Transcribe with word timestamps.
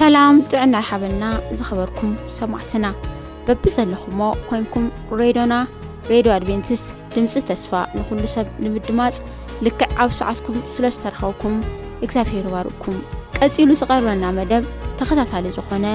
ሰላም 0.00 0.34
ጥዕና 0.50 0.74
ይ 0.80 0.84
ሓበና 0.88 1.24
ዝኸበርኩም 1.58 2.12
ሰማዕትና 2.36 2.86
በቢ 3.46 3.62
ዘለኹሞ 3.74 4.20
ኮንኩም 4.50 4.86
ሬድዮና 5.20 5.54
ሬድዮ 6.10 6.30
ኣድቨንቲስት 6.36 6.86
ድምፂ 7.14 7.34
ተስፋ 7.50 7.72
ንኹሉ 7.96 8.22
ሰብ 8.34 8.46
ንምድማፅ 8.64 9.18
ልክዕ 9.66 9.90
ኣብ 10.04 10.12
ሰዓትኩም 10.20 10.56
ስለ 10.76 10.84
ዝተረኸብኩም 10.98 11.56
እግዚኣብሔር 12.06 12.48
ባርእኩም 12.54 12.98
ቀጺሉ 13.40 13.68
ዝቐርበና 13.82 14.24
መደብ 14.40 14.64
ተኸታታሊ 15.00 15.46
ዝኾነ 15.58 15.86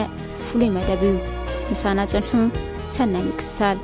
ፍሉይ 0.46 0.72
መደብ 0.78 1.04
እዩ 1.10 1.16
ምሳና 1.74 1.98
ፅንሑ 2.14 2.48
ሰና 2.98 3.14
ንቅስሳል 3.30 3.80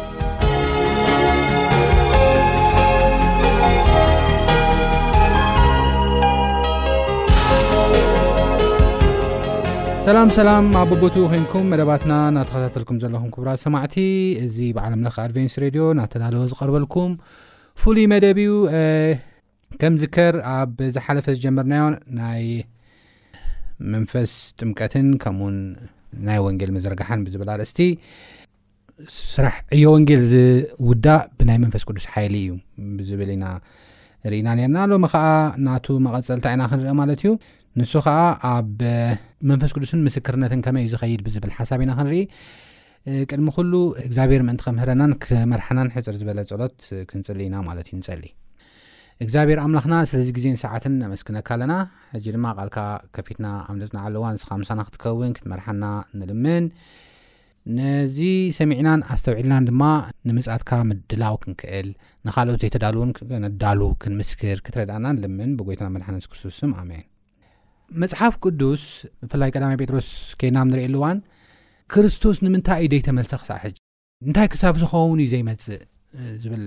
ሰላም 10.05 10.29
ሰላም 10.37 10.65
ኣብ 10.79 10.87
ቦቦቱ 10.91 11.15
ኮንኩም 11.31 11.65
መደባትና 11.71 12.13
እናተኸታተልኩም 12.29 12.97
ዘለኹም 13.01 13.27
ክቡራት 13.33 13.59
ሰማዕቲ 13.63 13.95
እዚ 14.45 14.55
ብዓለምለኽ 14.75 15.15
ኣድቨንስ 15.23 15.53
ሬድዮ 15.63 15.83
ናተላለዎ 15.99 16.41
ዝቀርበልኩም 16.51 17.11
ፍሉይ 17.81 18.05
መደብ 18.13 18.37
እዩ 18.43 18.53
ከም 19.83 19.95
ዝከር 20.03 20.37
ኣብ 20.53 20.73
ዝሓለፈ 20.95 21.27
ዝጀመርናዮ 21.35 21.83
ናይ 22.21 22.41
መንፈስ 23.95 24.33
ጥምቀትን 24.61 25.07
ከምኡውን 25.25 25.59
ናይ 26.29 26.39
ወንጌል 26.47 26.73
መዘርግሓን 26.79 27.23
ብዝብል 27.27 27.51
ኣርእስቲ 27.57 27.79
ስራሕ 29.35 29.55
እዮ 29.77 29.83
ወንጌል 29.97 30.23
ዝውዳእ 30.33 31.23
ብናይ 31.39 31.59
መንፈስ 31.65 31.85
ቅዱስ 31.89 32.07
ሓይሊ 32.15 32.35
እዩ 32.47 32.51
ብዝብል 33.01 33.31
ኢና 33.37 33.45
ርኢና 34.31 34.49
ነርና 34.57 34.79
ሎሚ 34.89 35.05
ከዓ 35.15 35.23
ናቱ 35.67 35.87
መቐፀልታ 36.07 36.47
ኢና 36.55 36.63
ክንርኢ 36.71 36.91
ማለት 37.03 37.21
እዩ 37.23 37.29
ንሱ 37.79 37.91
ከዓ 38.05 38.15
ኣብ 38.53 38.79
መንፈስ 39.49 39.71
ቅዱስን 39.75 39.99
ምስክርነትን 40.07 40.61
ከመይዩ 40.65 40.87
ዝኸይድ 40.93 41.21
ብዝብል 41.27 41.51
ሓሳብ 41.57 41.79
ኢና 41.83 41.91
ክንርኢ 41.97 42.15
ቅድሚ 43.29 43.47
ሉ 43.71 43.75
እግዚኣብሔር 44.07 44.41
ምን 44.47 44.57
ከምና 45.25 45.91
ርበሎትፅናዩፀግብርና 46.05 46.49
ስለዚ 50.11 50.27
ግዜስካኣኣፅዋስ 50.37 51.23
ክከውንት 54.97 55.39
ልም 56.31 56.43
ነዚ 57.77 58.17
ሰሚዕና 58.59 58.91
ኣስተውዕልናን 59.13 59.65
ድማ 59.69 59.81
ንምትካ 60.29 60.71
ላው 61.23 61.35
ክንክእል 61.43 61.89
ንካኦት 62.27 62.61
ዘይዳው 62.63 62.99
ክነዳ 63.29 63.63
ንምስክርክትረና 64.13 65.05
ልም 65.23 65.53
ብና 65.69 66.07
ስ 66.57 66.59
ኣ 66.83 67.07
መፅሓፍ 68.01 68.33
ቅዱስ 68.45 68.83
ብፍላይ 69.27 69.49
ቀዳማይ 69.55 69.77
ጴጥሮስ 69.81 70.09
ኬናም 70.41 70.67
ንሪእየሉዋን 70.71 71.17
ክርስቶስ 71.93 72.37
ንምንታይ 72.45 72.79
እዩ 72.83 72.87
ደይ 72.93 73.01
ተመልሰ 73.07 73.31
ክሳዕ 73.41 73.57
ሕጂ 73.63 73.75
እንታይ 74.27 74.47
ክሳብ 74.53 74.75
ዝኸውን 74.81 75.19
ዩ 75.23 75.25
ዘይመፅእ 75.33 75.81
ዝብል 76.43 76.63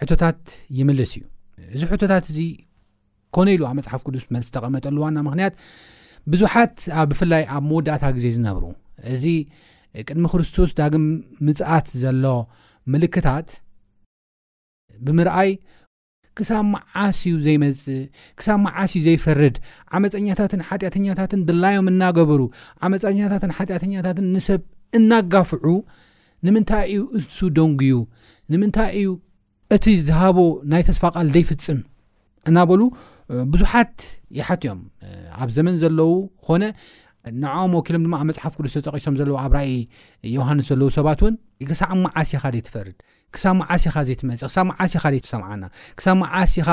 ሕቶታት 0.00 0.40
ይምልስ 0.78 1.12
እዩ 1.18 1.22
እዚ 1.74 1.82
ሕቶታት 1.92 2.24
እዚ 2.32 2.38
ኮነ 3.36 3.48
ኢሉ 3.56 3.62
ኣብ 3.70 3.74
መፅሓፍ 3.80 4.00
ቅዱስ 4.06 4.24
መልስ 4.34 4.46
ዝተቐመጠሉዋና 4.50 5.16
ምክንያት 5.28 5.54
ብዙሓት 6.32 6.76
ብ 6.90 7.10
ብፍላይ 7.10 7.42
ኣብ 7.56 7.64
መወዳእታ 7.70 8.04
ግዜ 8.16 8.26
ዝነብሩ 8.36 8.64
እዚ 9.14 9.24
ቅድሚ 10.08 10.24
ክርስቶስ 10.32 10.70
ዳግም 10.78 11.04
ምፅኣት 11.48 11.86
ዘሎ 12.02 12.24
ምልክታት 12.94 13.48
ብምርኣይ 15.06 15.50
ክሳብ 16.40 16.62
መዓስ 16.74 17.18
እዩ 17.28 17.32
ዘይመፅ 17.46 17.82
ክሳብ 18.38 18.58
መዓስ 18.66 18.90
ዩ 18.96 19.00
ዘይፈርድ 19.06 19.56
ዓመፀኛታትን 19.96 20.60
ሓጢኣተኛታትን 20.68 21.40
ድላዮም 21.48 21.88
እናገበሩ 21.92 22.40
ዓመፀኛታትን 22.88 23.52
ሓጢአተኛታትን 23.58 24.26
ንሰብ 24.34 24.62
እናጋፍዑ 24.98 25.64
ንምንታይ 26.46 26.84
እዩ 26.92 26.98
እንሱ 27.18 27.38
ደንጉዩ 27.58 27.94
ንምንታይ 28.52 28.90
እዩ 29.00 29.10
እቲ 29.76 29.84
ዝሃቦ 30.08 30.38
ናይ 30.72 30.82
ተስፋ 30.88 31.02
ቃል 31.16 31.28
ዘይፍፅም 31.36 31.80
እናበሉ 32.50 32.80
ብዙሓት 33.52 33.96
ይሓትዮም 34.38 34.80
ኣብ 35.42 35.48
ዘመን 35.56 35.74
ዘለው 35.82 36.12
ኮነ 36.46 36.62
ንዓም 37.42 37.72
ወኪሎም 37.78 38.02
ድማ 38.06 38.14
ኣብ 38.20 38.26
መፅሓፍ 38.30 38.52
ቅዱስ 38.58 38.72
ተጠቂሶም 38.76 39.14
ዘለዎ 39.20 39.36
ኣብ 39.44 39.52
ራይ 39.56 39.70
ዮሃንስ 40.36 40.66
ዘለዉ 40.70 40.86
ሰባት 40.98 41.20
እውን 41.24 41.34
ክሳዕ 41.70 41.90
መዓሲኻ 42.04 42.42
ዘትፈርድ 42.54 42.96
ክሳብ 43.34 43.54
መዓሲኻ 43.62 43.94
ዘይትመፅእ 44.08 44.48
ክሳብ 44.50 44.64
መዓሲኻ 44.70 45.02
ዘትሰምዓና 45.14 45.64
ሳብ 46.54 46.70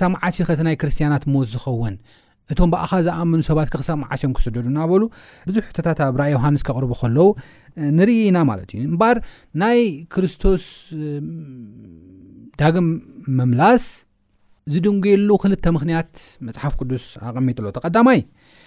ሳብ 0.00 0.10
መዓሲኸ 0.14 0.46
እቲ 0.56 0.60
ናይ 0.68 0.76
ክርስትያናት 0.82 1.26
ሞት 1.32 1.48
ዝኸውን 1.54 1.96
እቶም 2.52 2.70
በኣኻ 2.72 2.90
ዝኣምኑ 3.08 3.40
ሰባት 3.50 3.68
ከ 3.72 3.76
ክሳብ 3.80 3.96
መዓስዮም 4.04 4.32
ክስደዱ 4.36 4.64
እናበሉ 4.72 5.02
ብዙሕ 5.48 5.62
ህቶታት 5.68 6.00
ኣብ 6.06 6.16
ራእይ 6.20 6.32
ዮሃንስ 6.36 6.62
ከቕርቡ 6.68 6.90
ከለዉ 7.02 7.28
ንርኢ 7.98 8.16
ኢና 8.30 8.38
ማለት 8.50 8.68
እዩ 8.76 8.82
እምበር 8.90 9.18
ናይ 9.62 9.78
ክርስቶስ 10.16 10.64
ዳግም 12.62 12.88
ምምላስ 13.38 13.86
ዝድንጉየሉ 14.72 15.30
ክልተ 15.42 15.64
ምክንያት 15.76 16.12
መፅሓፍ 16.46 16.74
ቅዱስ 16.80 17.04
ኣቐሚጡሎ 17.28 17.66
ተቀዳማይ 17.76 18.20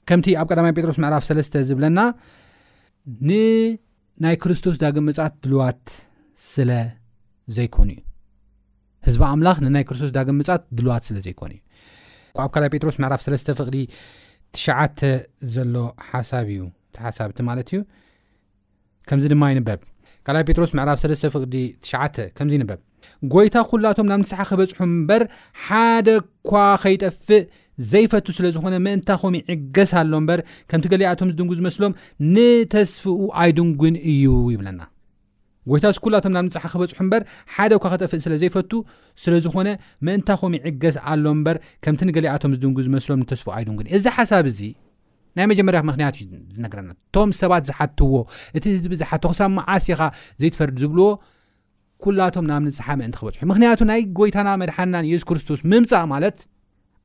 ከምቲ 0.09 0.28
ኣብ 0.41 0.47
ቀዳማይ 0.52 0.72
ጴጥሮስ 0.78 0.97
ምዕራፍ 1.03 1.24
3 1.30 1.56
ዝብለና 1.69 2.00
ንናይ 3.30 4.36
ክርስቶስ 4.44 4.75
ዳግ 4.84 4.96
ምጻት 5.07 5.34
ድልዋት 5.46 5.86
ስለዘይኮኑ 6.52 7.90
እዩ 7.96 8.02
ህዝቢ 9.07 9.22
ኣምላኽ 9.31 9.57
ንናይ 9.66 9.84
ክርስቶስ 9.90 10.12
ዳግ 10.18 10.30
ምፃት 10.40 10.63
ድልዋት 10.78 11.03
ስለ 11.07 11.18
ዘይኮኑ 11.28 11.52
እዩ 11.53 12.41
ኣብ 12.46 12.50
ካዳ 12.56 12.66
ጴጥሮስ 12.74 12.97
ምዕራፍ 13.03 13.22
3 13.28 13.53
ፍቅዲ 13.59 13.78
9 14.63 15.12
ዘሎ 15.56 15.75
ሓሳብ 16.09 16.47
እዩ 16.57 16.62
ሓሳብቲ 17.06 17.40
ማለት 17.50 17.68
እዩ 17.72 17.80
ከምዚ 19.09 19.25
ድማ 19.34 19.44
ይንበብ 19.53 19.81
ካ 20.28 20.38
ጴጥሮስ 20.50 20.72
ምዕራፍ 20.80 21.00
ቅዲ 21.46 21.57
9 21.91 22.28
ዚብ 22.62 22.72
ጎይታ 23.34 23.56
ኩላቶም 23.72 24.07
ናብ 24.09 24.19
ንፅሓ 24.23 24.40
ክበፅሑ 24.50 24.79
እምበር 24.90 25.23
ሓደ 25.66 26.07
ኳ 26.50 26.63
ከይጠፍእ 26.84 27.44
ዘይፈቱ 27.91 28.28
ስለዝኮነ 28.38 28.75
ምእንታኸም 28.85 29.34
ይዕገስ 29.40 29.91
ኣሎ 30.01 30.12
ምበር 30.23 30.40
ከምቲ 30.69 30.85
ገሊኣቶም 30.94 31.29
ዝድንጉ 31.31 31.51
ዝመስሎም 31.59 31.91
ንተስፍኡ 32.35 33.18
ኣይድንግን 33.41 33.95
እዩ 34.12 34.28
ይብለና 34.53 34.81
ይታ 35.78 35.88
ላቶም 36.13 36.34
ናብ 36.35 36.44
ንፅሓ 36.47 36.63
ክበሑበሓደኳ 36.73 37.85
ጠፍእስለዘይፈ 38.01 38.56
ስለዝኮነ 39.24 39.69
ምእንታኸም 40.07 40.53
ይዕገስ 40.57 40.97
ኣሎ 41.12 41.25
በር 41.47 41.57
ከምቲ 41.85 42.01
ንገሊኣቶም 42.09 42.53
ዝንጉ 42.63 42.78
ዝመስሎም 42.88 43.24
ስፍ 43.41 43.47
ኣይንእ 43.57 43.89
እዚ 43.97 44.06
ሓሳብ 44.18 44.45
እዚ 44.51 44.59
ናይ 45.38 45.45
መጀመርያ 45.51 45.79
ምክንያት 45.88 46.16
እዩ 46.22 46.28
ዝነገረና 46.56 46.91
ቶም 47.16 47.31
ሰባት 47.39 47.63
ዝሓትዎ 47.69 48.13
እቲ 48.57 48.63
ህዝ 48.75 48.85
ብዝሓት 48.94 49.24
ክሳብ 49.31 49.50
ማዓስኻ 49.57 50.00
ዘይትፈርድ 50.44 50.78
ዝብልዎ 50.84 51.07
ኩላቶም 52.03 52.46
ናብ 52.50 52.62
ንፅሓ 52.69 52.88
መእንቲ 53.00 53.16
ክበፅሑ 53.19 53.38
እዩ 53.41 53.47
ምክንያቱ 53.52 53.80
ናይ 53.90 54.02
ጎይታና 54.18 54.50
መድሓናን 54.62 55.06
የሱ 55.12 55.24
ክርስቶስ 55.30 55.59
ምምፃእ 55.72 56.03
ማለት 56.13 56.38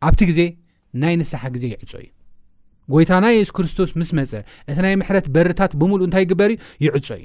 ኣብቲ 0.08 0.20
ግዜ 0.30 0.40
ናይ 1.02 1.14
ንስሓ 1.20 1.42
ግዜ 1.54 1.64
ይዕፀ 1.74 1.92
እዩ 2.00 2.08
ጎይታና 2.92 3.26
የሱ 3.36 3.50
ክርስቶስ 3.56 3.90
ምስ 4.00 4.08
መፀ 4.18 4.32
እቲ 4.70 4.76
ናይ 4.86 4.94
ምሕረት 5.00 5.26
በሪታት 5.34 5.72
ብምሉእ 5.80 6.06
እንታይ 6.08 6.22
ይግበር 6.24 6.50
እዩ 6.54 6.58
ይዕፆ 6.86 6.96
እዩ 7.18 7.24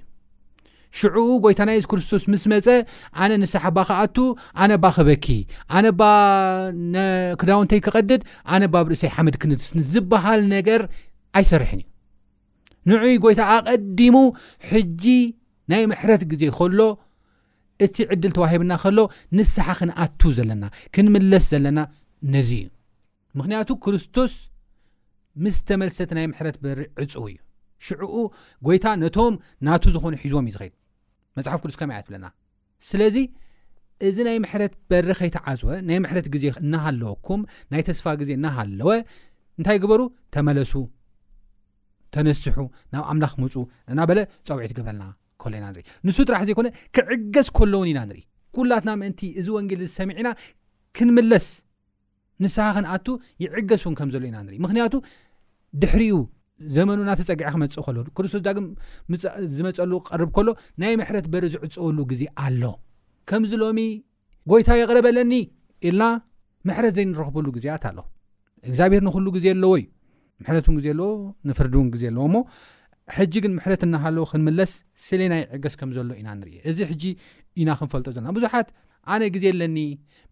ሽዑኡ 0.98 1.30
ጎይታና 1.46 1.70
የሱ 1.78 1.88
ክርስቶስ 1.92 2.24
ምስ 2.34 2.44
መፀ 2.52 2.68
ኣነ 3.24 3.32
ንስሓ 3.42 3.64
ባከኣቱ 3.78 4.18
ኣነ 4.64 4.72
ባክበኪ 4.84 5.26
ኣነ 5.78 5.86
ባክዳውእንተይ 6.02 7.82
ክቐድድ 7.88 8.22
ኣነ 8.56 8.64
ባብርእሰይ 8.76 9.12
ሓመድ 9.16 9.36
ክንትስን 9.44 9.82
ዝበሃል 9.92 10.44
ነገር 10.56 10.84
ኣይሰርሕን 11.42 11.82
እዩ 11.84 12.96
ንዕይ 13.02 13.16
ጎይታ 13.26 13.42
ኣቀዲሙ 13.58 14.16
ሕጂ 14.72 15.04
ናይ 15.72 15.82
ምሕረት 15.92 16.22
ግዜ 16.32 16.44
ከሎ 16.58 16.80
እቲ 17.86 17.96
ዕድል 18.14 18.32
ተዋሂብና 18.38 18.74
ከሎ 18.84 19.00
ንስሓ 19.38 19.68
ክንኣት 19.80 20.22
ዘለና 20.38 20.64
ክንምለስ 20.94 21.46
ዘለና 21.52 21.80
ነዚ 22.34 22.50
እዩ 22.62 22.70
ምክንያቱ 23.40 23.70
ክርስቶስ 23.84 24.34
ምስ 25.46 25.58
ተመልሰቲ 25.70 26.12
ናይ 26.18 26.26
ምሕረት 26.32 26.56
በሪ 26.64 26.80
ዕፅው 27.04 27.26
እዩ 27.32 27.38
ሽዑኡ 27.88 28.16
ጎይታ 28.68 28.86
ነቶም 29.04 29.34
ናቱ 29.68 29.84
ዝኾኑ 29.96 30.14
ሒዝም 30.22 30.48
እዩ 30.52 30.56
ዚኸድ 30.56 30.74
መፅሓፍ 31.40 31.60
ቅዱስ 31.64 31.78
ከማ 31.82 31.92
ያት 31.98 32.08
ብለና 32.10 32.26
ስለዚ 32.90 33.18
እዚ 34.08 34.18
ናይ 34.28 34.38
ምሕረት 34.44 34.74
በሪ 34.90 35.08
ከይተዓፅወ 35.20 35.70
ናይ 35.90 36.00
ምሕረት 36.06 36.28
ግዜ 36.34 36.44
እናሃለወኩም 36.66 37.42
ናይ 37.74 37.84
ተስፋ 37.90 38.06
ግዜ 38.22 38.32
እናሃለወ 38.40 38.90
እንታይ 39.60 39.78
ግበሩ 39.84 40.02
ተመለሱ 40.36 40.74
ተነስሑ 42.16 42.58
ናብ 42.94 43.06
ኣምላኽ 43.12 43.34
ምፁ 43.44 43.54
እና 43.92 44.00
በለ 44.10 44.20
ፀውዒት 44.48 44.74
ግብረልና 44.78 45.06
ሎኢና 45.54 45.66
ንኢ 45.76 45.82
ንሱ 46.08 46.18
ጥራሕ 46.30 46.42
ዘይኮነ 46.48 46.68
ክዕገዝ 46.96 47.48
ከሎ 47.58 47.74
እውን 47.80 47.88
ኢና 47.92 48.00
ንርኢ 48.10 48.22
ኩላትና 48.56 48.90
ምእንቲ 49.02 49.20
እዚ 49.40 49.48
ወንጌል 49.58 49.82
ዝሰሚዕና 49.88 50.28
ክንምለስ 50.98 51.48
ንስኻኽን 52.44 52.86
ኣቱ 52.94 53.08
ይዕገስ 53.44 53.84
እውን 53.86 53.94
ከም 54.00 54.10
ዘሎ 54.14 54.24
ኢና 54.30 54.38
ንርኢ 54.46 54.56
ምኽንያቱ 54.66 54.96
ድሕሪኡ 55.82 56.16
ዘመኑናተፀጊዕ 56.76 57.48
ክመፅእ 57.54 57.88
ሎክርስቶስ 57.98 58.42
ዳምዝመፀሉ 58.48 59.92
ክቀርብ 60.06 60.30
ከሎ 60.38 60.48
ናይ 60.82 60.94
ምሕረት 61.02 61.26
በሪ 61.34 61.44
ዝዕፅወሉ 61.56 62.00
ግዜ 62.12 62.22
ኣሎ 62.46 62.62
ከምዚ 63.30 63.52
ሎሚ 63.64 63.80
ጎይታ 64.52 64.70
የቕረበለኒ 64.82 65.34
ኢልና 65.88 66.04
ምሕረት 66.68 66.94
ዘይንረኽበሉ 66.98 67.46
ግዜኣት 67.58 67.84
ኣሎ 67.90 68.00
እግዚኣብሄር 68.68 69.02
ንኽሉ 69.08 69.26
ግዜ 69.38 69.46
ኣለዎ 69.56 69.74
እዩ 69.80 69.86
ምሕረት 70.42 70.66
እን 70.72 70.76
ግዜ 70.80 70.88
ኣለዎ 70.96 71.10
ንፍርዲ 71.50 71.74
እውን 71.80 71.90
ግዜ 71.94 72.04
ኣለዎ 72.12 72.26
ሞ 72.34 72.42
ሕጂ 73.16 73.34
ግን 73.44 73.52
ምሕረት 73.58 73.82
እናሃለዎ 73.86 74.24
ክንምለስ 74.32 74.72
ስለ 75.06 75.20
ናይ 75.34 75.42
ዕገዝ 75.58 75.74
ከምዘሎ 75.80 76.10
ኢና 76.22 76.28
ንርኢ 76.40 76.54
እዚ 76.70 76.80
ሕጂ 76.90 77.04
ኢና 77.62 77.70
ክንፈልጦ 77.80 78.08
ዘለና 78.16 78.32
ብዙሓት 78.38 78.68
ኣነ 79.14 79.22
ግዜ 79.36 79.46
ኣለኒ 79.54 79.78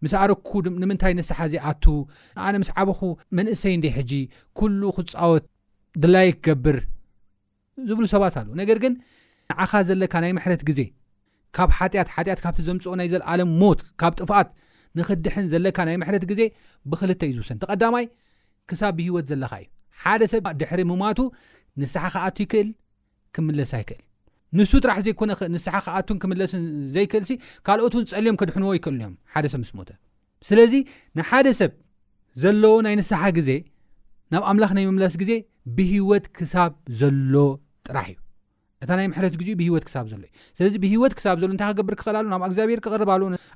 ምስ 0.04 0.12
ኣርኩ 0.22 0.50
ንምንታይ 0.82 1.12
ንስሓ 1.18 1.38
ዚኣቱ 1.52 1.84
ኣነ 2.46 2.54
ምስ 2.62 2.70
ዓበኹ 2.82 3.00
መንእሰይ 3.38 3.72
እን 3.76 3.84
ሕጂ 3.96 4.12
ኩሉ 4.60 4.80
ክፃወት 4.96 5.44
ድላይ 6.04 6.28
ክገብር 6.34 6.78
ዝብሉ 7.88 8.04
ሰባት 8.14 8.36
ኣለ 8.40 8.48
ነገር 8.62 8.78
ግን 8.84 8.92
ንዓኻ 9.52 9.72
ዘለካ 9.88 10.14
ናይ 10.24 10.32
ምሕረት 10.40 10.62
ግዜ 10.70 10.80
ካብ 11.56 11.70
ሓጢትሓጢኣት 11.78 12.40
ካብ 12.44 12.56
ዘምፅኦ 12.68 12.92
ናይ 13.00 13.08
ዘለ 13.12 13.22
ኣለም 13.32 13.50
ሞት 13.62 13.80
ካብ 14.00 14.12
ጥፍኣት 14.20 14.48
ንኽድሕን 14.98 15.46
ዘለካ 15.52 15.78
ናይ 15.88 15.96
ምሕረት 16.02 16.24
ግዜ 16.30 16.42
ብክልተ 16.90 17.22
እዩ 17.30 17.34
ዝውስን 17.38 17.58
ተቀዳማይ 17.62 18.04
ክሳብ 18.70 18.92
ብሂወት 18.98 19.26
ዘለካ 19.32 19.52
እዩ 19.62 19.66
ሓደ 20.02 20.22
ሰብ 20.32 20.44
ድሕሪ 20.60 20.80
ምማቱ 20.90 21.18
ንስሓ 21.80 22.04
ክኣት 22.14 22.36
ይክእል 22.42 22.68
ክምለስ 23.34 23.70
ኣይክእል 23.78 24.02
ንሱ 24.56 24.70
ጥራሕ 24.84 24.98
ዘይኮነንስሓ 25.06 25.74
ክኣቱን 25.86 26.18
ክምለስን 26.22 26.62
ዘይክእል 26.94 27.24
ካልኦትውን 27.66 28.04
ፀልዮም 28.12 28.36
ክድሕንዎ 28.40 28.70
ይክእል 28.76 28.94
እዮም 28.98 29.14
ሓደ 29.32 29.46
ሰብ 29.54 29.60
ምስ 29.64 29.72
ስለዚ 30.48 30.74
ንሓደ 31.18 31.46
ሰብ 31.60 31.72
ዘለዎ 32.42 32.74
ናይ 32.86 32.94
ንስሓ 33.00 33.22
ግዜ 33.38 33.50
ናብ 34.34 34.42
ኣምላኽ 34.50 34.70
ናይ 34.76 34.84
ምምለስ 34.90 35.14
ግዜ 35.22 35.32
ብሂወት 35.76 36.24
ክሳብ 36.36 36.72
ዘሎ 37.00 37.34
ጥራሕ 37.88 38.06
እዩ 38.12 38.16
እታ 38.84 38.90
ናይ 38.98 39.06
ምሕረት 39.12 39.34
ግዜ 39.40 39.48
ብሂወት 39.60 39.84
ክሳብ 39.88 40.06
ዘሎእዩ 40.12 40.30
ስለዚ 40.58 40.74
ብሂወት 40.84 41.12
ክሳብ 41.18 41.36
ሎንታይ 41.42 41.72
ክብር 41.78 41.94
ክኽእልብ 42.00 42.32
እግዚብሔር 42.50 42.80
ክር 42.86 43.04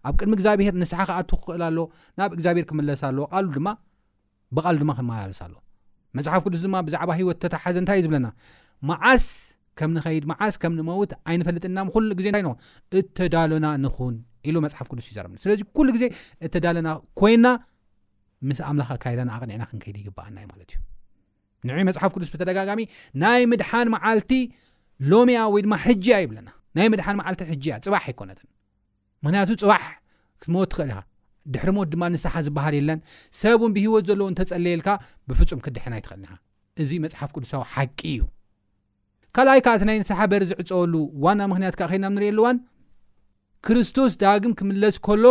ኣብ 0.09 0.15
ቅድሚ 0.21 0.33
እግዚኣብሄር 0.39 0.77
ንስሓ 0.83 1.01
ክኣ 1.11 1.19
ክኽእልሎ 1.31 1.79
ናብ 2.21 2.31
እግዚኣብሔር 2.39 2.67
ክምለ 2.71 2.91
ብሉ 4.57 4.79
ድማ 4.83 4.93
ክመላለስ 5.01 5.41
ኣሎ 5.47 5.55
መፅሓፍ 6.19 6.43
ቅዱስ 6.47 6.61
ድማ 6.67 6.77
ብዛዕባ 6.87 7.11
ሂወት 7.21 7.39
ተታሓዘ 7.45 7.77
እንታይ 7.83 7.97
እዩ 7.99 8.03
ዝብለና 8.07 8.29
መዓስ 8.91 9.25
ከም 9.79 9.91
ንኸይድ 9.97 10.25
መዓስ 10.31 10.55
ከም 10.63 10.73
ንመውት 10.79 11.11
ኣይንፈልጥና 11.31 11.77
ሉ 11.87 11.91
ግዜ 12.19 12.27
ንታይ 12.33 12.43
ንኹን 12.47 12.57
እተዳሎና 12.99 13.67
ንኹን 13.85 14.15
ኢሉ 14.51 14.57
መፅሓፍ 14.67 14.87
ቅዱስ 14.93 15.07
እይዘርም 15.11 15.33
ስለዚ 15.45 15.61
ኩሉ 15.77 15.89
ግዜ 15.97 16.05
እተዳሎና 16.47 16.89
ኮይና 17.21 17.47
ምስ 18.51 18.59
ኣምላኻ 18.69 18.91
ካይዳን 19.05 19.31
ኣቅኒዕና 19.37 19.63
ክንከይድ 19.71 19.97
ይግበአና 20.03 20.37
እዩ 20.43 20.47
ማለት 20.53 20.71
እዩ 20.75 20.79
ንዕ 21.69 21.79
መፅሓፍ 21.89 22.11
ቅዱስ 22.17 22.29
ብተደጋጋሚ 22.35 22.81
ናይ 23.23 23.43
ምድሓን 23.53 23.89
መዓልቲ 23.95 24.33
ሎሚእያ 25.13 25.43
ወይድማ 25.55 25.75
ሕጂ 25.85 26.07
ያ 26.15 26.19
ይብለና 26.25 26.49
ናይ 26.79 26.87
ምድሓን 26.93 27.17
መዓልቲ 27.21 27.43
ሕጂእያ 27.51 27.75
ፅባሕ 27.87 28.05
ኣይኮነትን 28.11 28.49
ምክንያቱ 29.25 29.49
ፅባሕ 29.63 29.85
ክትመት 30.41 30.69
ትኽእል 30.73 30.91
ኢኻ 30.93 30.97
ድሕር 31.53 31.71
ሞት 31.77 31.89
ድማ 31.93 32.03
ንስሓ 32.15 32.35
ዝብሃል 32.47 32.75
የለን 32.79 32.99
ሰብእን 33.41 33.73
ብሂወት 33.77 34.05
ዘለዎ 34.09 34.27
እንተፀለየልካ 34.33 34.89
ብፍፁም 35.29 35.61
ክድሕና 35.65 35.95
ይትኽእል 36.01 36.21
ኒኻ 36.25 36.33
እዚ 36.83 36.91
መፅሓፍ 37.05 37.31
ቅዱሳዊ 37.37 37.63
ሓቂ 37.75 37.99
እዩ 38.15 38.23
ካልኣይ 39.37 39.61
ከዓ 39.65 39.73
እቲ 39.79 39.85
ናይ 39.89 39.99
ንስሓ 40.03 40.21
በሪ 40.33 40.43
ዝዕፀበሉ 40.51 40.95
ዋና 41.25 41.41
ምክንያት 41.53 41.75
ካ 41.81 41.89
ኸይና 41.93 42.05
ንሪእኤየሉዋን 42.15 42.57
ክርስቶስ 43.67 44.13
ዳግም 44.23 44.53
ክምለስ 44.59 44.97
ከሎ 45.07 45.25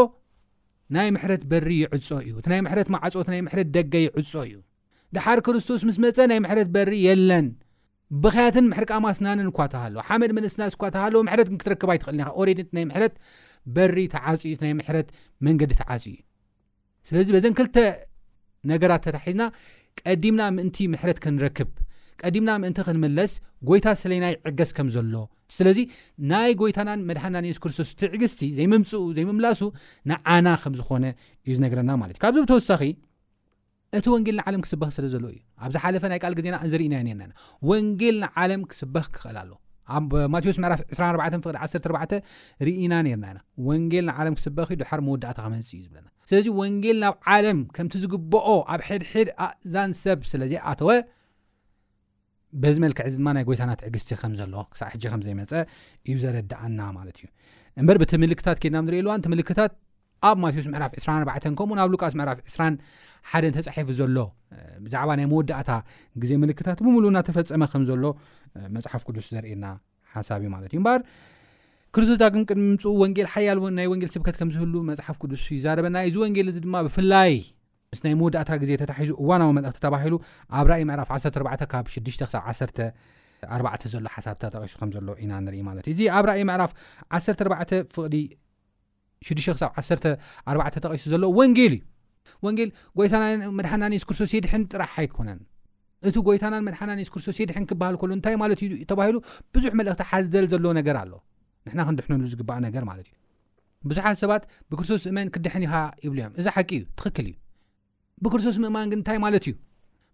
ናይ 0.95 1.07
ምሕረት 1.15 1.43
በሪ 1.51 1.69
ይዕፆ 1.81 2.07
እዩ 2.25 2.31
እ 2.41 2.43
ናይ 2.51 2.61
ምሕረት 2.65 2.87
ማዓፆ 2.95 3.15
ት 3.25 3.29
ናይ 3.33 3.41
ምሕረት 3.47 3.67
ደገ 3.75 3.93
ይዕፆ 4.05 4.31
እዩ 4.47 4.53
ድሓር 5.15 5.39
ክርስቶስ 5.45 5.81
ምስ 5.89 5.97
መፀ 6.03 6.17
ናይ 6.31 6.39
ምሕረት 6.45 6.69
በሪ 6.75 6.91
የለን 7.07 7.47
ብኸያትን 8.23 8.65
ምሕሪቃማስናን 8.71 9.39
ንኳትሃሎ 9.49 9.95
ሓመድ 10.07 10.31
መንስናስኳትሃሎ 10.37 11.15
ምሕረትግን 11.27 11.59
ክትረክብ 11.61 11.89
ኣይትኽእል 11.93 12.17
ኒ 12.19 12.23
ሬድናይ 12.49 12.85
ምት 12.91 13.13
በሪ 13.75 13.97
ተዓፅኡ 14.13 14.53
ናይ 14.65 14.73
ምሕረት 14.79 15.09
መንገዲ 15.47 15.71
ተዓፂ 15.81 16.03
ዩ 16.15 16.19
ስለዚ 17.09 17.27
በዘን 17.35 17.53
ክልተ 17.59 17.77
ነገራት 18.71 19.01
ተታሒዝና 19.07 19.43
ቀዲምና 20.07 20.41
ምእንቲ 20.57 20.77
ምሕረት 20.93 21.19
ክንረክብ 21.25 21.69
ቀዲምና 22.21 22.51
ምእንቲ 22.61 22.79
ክንምለስ 22.87 23.33
ጎይታ 23.67 23.87
ስለናይ 24.01 24.33
ዕገስ 24.49 24.71
ከም 24.77 24.87
ዘሎ 24.95 25.15
ስለዚ 25.57 25.79
ናይ 26.31 26.51
ጎይታናን 26.61 27.05
መድሓናን 27.09 27.45
የሱስ 27.49 27.61
ክርስቶስ 27.63 27.91
ትዕግስቲ 28.01 28.41
ዘይምምፅኡ 28.57 29.03
ዘይምምላሱ 29.17 29.61
ንዓና 30.11 30.47
ከም 30.63 30.73
ዝኾነ 30.79 31.05
እዩ 31.47 31.53
ዝነገረና 31.59 31.91
ማለት 32.01 32.15
እዩ 32.17 32.23
ካብዚ 32.23 32.41
ብ 32.45 32.49
ተወሳኺ 32.51 32.81
እቲ 33.99 34.05
ወንጌል 34.15 34.35
ንዓለም 34.41 34.61
ክስበኽ 34.65 34.91
ስለ 34.97 35.05
ዘለው 35.13 35.29
እዩ 35.33 35.39
ኣብዝ 35.63 35.77
ሓለፈ 35.83 36.03
ናይ 36.13 36.19
ቃል 36.25 36.35
ግዜና 36.39 36.55
ዘርኢና 36.73 36.95
ርናና 37.07 37.31
ወንጌል 37.71 38.17
ንዓለም 38.25 38.61
ክስበኽ 38.73 39.07
ክኽእል 39.15 39.39
ኣሎ 39.43 39.51
ኣብ 39.97 40.11
ማቴዎስ 40.33 40.57
ምዕራፍ 40.63 40.81
24 40.97 41.43
ፍቅዲ 41.45 41.55
14 41.63 42.21
ርኢና 42.67 42.93
ነርና 43.05 43.25
ኢና 43.31 43.39
ወንጌል 43.67 44.05
ናብ 44.09 44.17
ዓለም 44.23 44.33
ክስበ 44.39 44.57
ክድሓር 44.69 44.99
መወዳእታ 45.07 45.37
ከመንፅእ 45.45 45.73
እዩ 45.79 45.83
ዝብለና 45.85 46.07
ስለዚ 46.29 46.47
ወንጌል 46.61 46.97
ናብ 47.03 47.15
ዓለም 47.35 47.59
ከምቲ 47.77 47.93
ዝግብኦ 48.03 48.47
ኣብ 48.73 48.81
ሕድሕድ 48.89 49.29
ኣእዛን 49.45 49.93
ሰብ 50.03 50.19
ስለ 50.31 50.41
ዘኣተወ 50.51 50.91
በዚ 52.61 52.75
መልክዕዚ 52.85 53.13
ድማ 53.21 53.29
ናይ 53.37 53.43
ጎይታና 53.47 53.71
ትዕግዝቲ 53.81 54.11
ከም 54.21 54.33
ዘለዎ 54.39 54.61
ክሳብ 54.73 54.87
ሕጂ 54.93 55.03
ከም 55.13 55.21
ዘይመፀ 55.25 55.51
እዩ 56.09 56.15
ዘረዳአና 56.23 56.79
ማለት 56.97 57.17
እዩ 57.21 57.27
እምበር 57.81 57.97
ብቲ 58.03 58.11
ምልክታት 58.23 58.57
ኬድና 58.63 58.77
ብ 58.85 58.87
ንሪእ 58.89 59.03
ልዋን 59.05 59.21
ቲ 59.25 59.29
ምልክታት 59.33 59.71
ኣብ 60.27 60.37
ማቴዎስ 60.43 60.65
ዕራፍ 60.77 60.91
24 61.01 61.57
ከምኡ 61.59 61.75
ናብ 61.79 61.89
ሉቃስ 61.93 62.13
ዕፍ 62.31 62.39
21 62.53 63.53
ተፃሒፉ 63.57 63.87
ዘሎ 63.99 64.17
ብዛዕባ 64.85 65.09
ናይ 65.19 65.27
መወዳእታ 65.31 65.71
ግዜ 66.21 66.31
ምልክታት 66.43 66.79
ብምሉ 66.85 67.03
እናተፈፀመ 67.11 67.63
ከምዘሎ 67.73 68.03
መፅሓፍ 68.77 69.01
ቅዱስ 69.07 69.27
ዘርእና 69.35 69.65
ሓሳብ 70.13 70.41
ዩ 70.45 70.49
ማት 70.53 70.73
ዩበር 70.77 70.99
ክርስቶስ 71.95 72.17
ዳግንቅም 72.23 72.63
ወ 73.01 73.05
ወ 73.91 73.95
ስብከት 74.15 74.35
ከምዝህሉ 74.39 74.73
መፅሓፍ 74.89 75.15
ቅዱስ 75.23 75.43
ይዛረበና 75.55 75.97
እዚ 76.09 76.15
ወንጌል 76.25 76.49
እዚ 76.51 76.57
ድማ 76.65 76.75
ብፍላይ 76.87 77.33
ምስ 77.93 78.01
ናይ 78.05 78.13
መወዳእታ 78.19 78.49
ግዜ 78.63 78.71
ተታሒዙ 78.81 79.11
እዋናዊ 79.21 79.51
መልእኽቲ 79.57 79.79
ተባሂሉ 79.85 80.15
ኣብ 80.57 80.67
እይ 80.77 80.83
ዕራፍ 80.95 81.09
14 81.29 81.63
ካብ 81.71 81.85
6 81.93 82.25
ሳ14 82.33 82.81
ዘሎ 83.93 84.03
ሓሳብ 84.15 84.35
ተጠቂሱ 84.43 84.73
ከምሎ 84.81 85.09
ኢና 85.23 85.31
ንኢ 85.45 85.57
ማት 85.67 85.85
እዩ 85.87 85.93
እዚ 85.95 86.01
ኣብ 86.17 86.25
ይ 86.39 86.43
ምዕራፍ 86.51 86.71
14 87.19 87.73
ፍቅዲ 87.95 88.15
6 89.27 89.45
1ተቀሱ 89.83 91.03
ዘለዎ 91.13 91.29
ወንጌል 91.39 91.73
እዩ 91.77 91.81
ወንጌል 92.45 92.69
ጎይታና 92.97 93.25
መድሓናንስ 93.59 94.03
ክርስቶስ 94.07 94.31
የድሕን 94.35 94.63
ጥራሕ 94.73 94.91
ኣይኮነን 95.01 95.39
እቲ 96.09 96.15
ጎይታናን 96.27 96.63
መድሓናስክርስቶስ 96.67 97.37
የድን 97.41 97.63
ክበሃል 97.69 97.95
ሉ 98.07 98.11
እንታይ 98.17 98.35
ማለት 98.43 98.59
ዩ 98.65 98.69
ተባሂሉ 98.91 99.17
ብዙሕ 99.55 99.71
መልእክቲ 99.79 100.03
ሓዘል 100.11 100.45
ዘለዎ 100.53 100.71
ነገር 100.79 100.97
ኣሎ 101.01 101.13
ንና 101.71 101.79
ክንድሕሉ 101.87 102.19
ዝግእ 102.33 102.49
ነገር 102.67 102.83
ማለት 102.91 103.07
እዩ 103.11 103.15
ብዙሓት 103.89 104.17
ሰባት 104.23 104.43
ብክርስቶስ 104.71 105.03
ምእመን 105.07 105.27
ክድሕኒ 105.35 105.63
ኢኻ 105.67 105.75
ይብእዮ 106.05 106.25
እዚ 106.39 106.47
ሓቂእዩ 106.57 106.83
ትኽክል 107.01 107.27
እዩ 107.31 107.35
ብክርስቶስ 108.23 108.57
ምእማን 108.63 108.87
ግን 108.91 108.99
እንታይ 109.01 109.17
ማለት 109.25 109.43
እዩ 109.49 109.53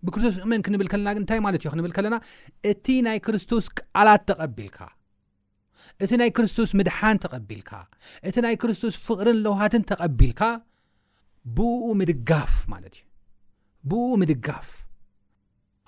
ብክርስቶስ 0.07 0.35
ምእመን 0.41 0.62
ክንብል 0.67 0.89
ከለናግ 0.93 1.17
ታይ 1.31 1.39
ማለት 1.47 1.62
እዩ 1.65 1.69
ክብል 1.77 1.93
ከለና 2.00 2.17
እቲ 2.74 2.85
ናይ 3.07 3.19
ክርስቶስ 3.27 3.67
ቃላት 3.81 4.24
ተቐቢልካ 4.31 4.79
እቲ 6.04 6.12
ናይ 6.22 6.30
ክርስቶስ 6.38 6.72
ምድሓን 6.80 7.18
ተቐቢልካ 7.24 7.72
እቲ 8.30 8.36
ናይ 8.46 8.56
ክርስቶስ 8.62 8.96
ፍቅርን 9.08 9.38
ለውሃትን 9.46 9.84
ተቐቢልካ 9.92 10.42
ብኡ 11.58 11.86
ምድጋፍ 12.00 12.54
ማለት 12.74 12.96
እዩ 13.00 13.06
ብኡ 13.92 14.08
ምድጋፍ 14.22 14.68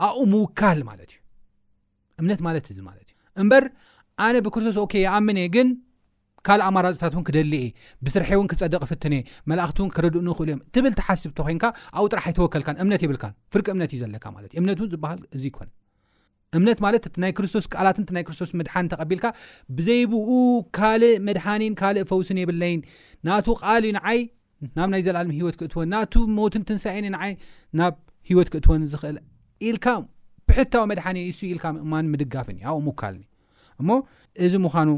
ኣብኡ 0.08 0.22
ምውካል 0.34 0.80
ማለት 0.90 1.10
እዩ 1.16 1.20
እምነት 2.22 2.40
ማለት 2.48 2.66
እዚ 2.72 2.78
ማለት 2.90 3.08
እዩ 3.12 3.16
እምበር 3.42 3.66
ኣነ 4.28 4.36
ብክርስቶስ 4.46 4.78
ኦኬ 4.84 4.94
የኣመነእ 5.06 5.48
ግን 5.56 5.68
ካልእ 6.48 6.66
ኣማራፅታት 6.68 7.14
እውን 7.16 7.26
ክደሊአ 7.28 7.64
ብስርሐ 8.06 8.30
እውን 8.38 8.48
ክፀድቕ 8.52 8.82
ፍትነ 8.92 9.14
መላእኽቲ 9.50 9.78
እውን 9.82 9.92
ክረድኡ 9.96 10.22
ንኽእሉ 10.28 10.48
እዮም 10.54 10.62
ትብል 10.76 10.94
ተሓስብቶ 11.00 11.38
ኮንካ 11.48 11.66
ኣብኡ 11.96 12.06
ጥራሕ 12.14 12.26
ኣይተወከልካን 12.32 12.80
እምነት 12.84 13.02
ይብልካ 13.06 13.26
ፍርቂ 13.56 13.68
እምነት 13.76 13.92
እዩ 13.96 14.00
ዘለካ 14.06 14.26
ማት 14.36 14.48
እዩእምነት 14.56 14.80
እውን 14.82 14.92
ዝበሃል 14.94 15.20
እዚ 15.38 15.44
ይኮን 15.52 15.70
እምነት 16.58 16.80
ማለት 16.86 17.04
ናይ 17.24 17.32
ክርስቶስ 17.38 17.66
ቃላት 17.74 17.98
ናይ 18.16 18.24
ክርስቶስ 18.28 18.52
መድሓኒ 18.60 18.86
ተቐቢልካ 18.94 19.26
ብዘይብኡ 19.78 20.30
ካልእ 20.78 21.14
መድሓኒን 21.28 21.74
ካልእ 21.82 22.06
ፈውስን 22.12 22.40
የብለይን 22.42 22.82
ናቱ 23.30 23.48
ቃልእዩ 23.62 23.92
ንዓይ 23.98 24.20
ናብ 24.78 24.88
ናይ 24.94 25.02
ዘለለ 25.08 25.30
ሂወት 25.40 25.58
ክእትወን 25.62 25.90
ና 25.94 26.00
ሞትን 26.38 26.64
ትንሳእኒእ 26.70 27.12
ንዓይ 27.16 27.34
ናብ 27.82 27.94
ሂወት 28.32 28.50
ክእትወን 28.54 28.82
ዝኽእል 28.94 29.18
ኢልካ 29.70 29.88
ብሕታዊ 30.50 30.84
መድሓን 30.94 31.18
ይሱ 31.30 31.40
ኢልካ 31.54 31.66
እማን 31.86 32.10
ምድጋፍኒ 32.14 32.58
ኣብኡ 32.68 32.80
ሙካልኒ 32.90 33.24
እሞ 33.82 33.90
እዚ 34.46 34.54
ምዃኑ 34.66 34.90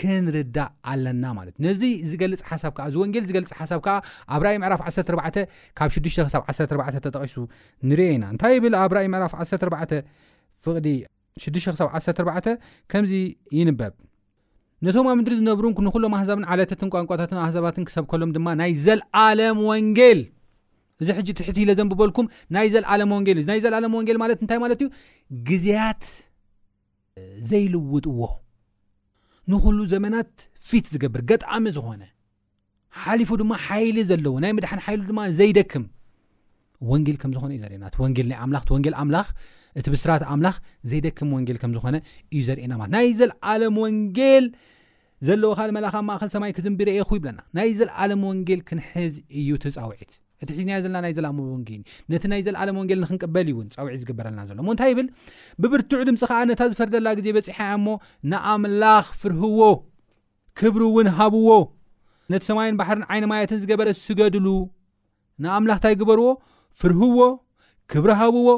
ክንርዳእ 0.00 0.70
ኣለና 0.92 1.24
ማለትእዩ 1.36 1.62
ነዚ 1.66 1.82
ዝገልፅ 2.08 2.40
ሓሳ 2.48 2.64
ከ 2.76 2.80
ዝ 2.94 2.96
ወንጌል 3.02 3.24
ዝገልፅ 3.28 3.50
ሓሳብ 3.60 3.80
ከዓ 3.86 3.94
ኣብ 4.36 4.42
ራይ 4.46 4.56
ምዕፍ 4.62 4.80
14 4.86 5.38
ካብ 5.78 5.90
6ሽ 5.96 6.16
ሳብ 6.34 6.42
14 6.64 6.98
ተጠቂሱ 7.06 7.36
ንሪኦ 7.90 8.08
ኢና 8.16 8.24
እንታይ 8.34 8.56
ብል 8.64 8.74
ኣብ 8.82 8.92
ራይ 8.98 9.06
ምዕራፍ 9.12 9.34
14 9.42 10.02
ፍቅዲ 10.66 10.88
614 11.44 12.52
ከምዚ 12.92 13.12
ይንበብ 13.58 13.94
ነቶም 14.86 15.06
ኣብ 15.10 15.16
ምድሪ 15.18 15.34
ዝነብሩን 15.40 15.74
ንኩሎም 15.86 16.14
ኣህዛብን 16.18 16.44
ዓለተትን 16.54 16.88
ቋንቋታትን 16.94 17.38
ኣህዛባትን 17.44 17.84
ክሰብከሎም 17.88 18.32
ድማ 18.36 18.48
ናይ 18.60 18.72
ዘለዓለም 18.86 19.58
ወንጌል 19.68 20.20
እዚ 21.02 21.08
ሕጂ 21.18 21.28
ትሕት 21.38 21.56
ለ 21.68 21.70
ዘንብበልኩም 21.78 22.26
ናይ 22.56 22.66
ዘለዓለም 22.74 23.10
ወንጌል 23.16 23.36
እዩ 23.40 23.46
ናይ 23.52 23.58
ዘለኣለም 23.64 23.94
ወንጌል 23.98 24.18
ማለት 24.22 24.38
እንታይ 24.44 24.60
ማለት 24.64 24.80
እዩ 24.84 24.88
ግዜያት 25.48 26.04
ዘይልውጥዎ 27.50 28.20
ንኩሉ 29.52 29.78
ዘመናት 29.94 30.30
ፊት 30.68 30.86
ዝገብር 30.92 31.20
ገጣሚ 31.30 31.66
ዝኾነ 31.76 32.02
ሓሊፉ 33.02 33.30
ድማ 33.42 33.52
ሓይሊ 33.66 33.96
ዘለዎ 34.10 34.34
ናይ 34.44 34.52
ምድሓን 34.58 34.80
ሓይሉ 34.86 35.02
ድማ 35.10 35.22
ዘይደክም 35.40 35.84
ወጌል 36.90 37.16
ከምዝኾነ 37.22 37.50
እዩዘርእየናትወ 37.58 38.00
ናይኣምወንጌ 38.14 38.92
ኣምላኽ 39.02 39.28
እቲ 39.80 39.86
ብስራት 39.94 40.22
ኣምላኽ 40.34 40.56
ዘይደክም 40.90 41.30
ወንጌል 41.36 41.58
ከምዝኾነ 41.62 41.96
እዩ 42.34 42.40
ዘርእየናማት 42.48 42.90
ናይ 42.94 43.08
ዘለዓለም 43.20 43.76
ወንጌል 43.84 44.46
ዘለዎካ 45.26 45.60
መላክ 45.76 45.94
ማእኸ 46.08 46.22
ሰማይ 46.34 46.50
ክዝምቢርኤኹ 46.56 47.08
ይብለና 47.18 47.40
ናይ 47.56 47.68
ዘለኣለም 47.80 48.22
ወንጌል 48.30 48.60
ክንዝ 48.68 49.14
እዩ 49.40 49.50
ፃውዒት 49.64 50.12
እቲዝዘለናዘወዩቲ 50.44 51.20
ናይ 52.32 52.42
ዘለም 52.46 52.78
ወጌክበል 52.82 53.46
እዩዝግበረናሎንታይ 53.94 54.92
ብል 54.98 55.06
ብብርቱዕ 55.62 56.00
ድምፂ 56.08 56.20
ከዓ 56.30 56.40
ነታ 56.50 56.62
ዝፈርደላ 56.72 57.08
ግዜ 57.20 57.28
በፂሓያ 57.36 57.70
እሞ 57.78 57.86
ንኣምላኽ 58.32 59.06
ፍርህዎ 59.20 59.60
ክብሪ 60.58 60.82
እውን 60.90 61.08
ሃብዎ 61.18 61.48
ነቲ 62.32 62.42
ሰማይን 62.50 62.76
ባሕርን 62.80 63.02
ዓይነማየትን 63.14 63.58
ዝገበረ 63.62 63.88
ስገድሉ 64.04 64.46
ንኣምላኽ 65.44 65.78
እንታይ 65.78 65.94
ግበርዎ 66.00 66.26
ፍርህዎ 66.80 67.18
ክብርሃብዎ 67.92 68.48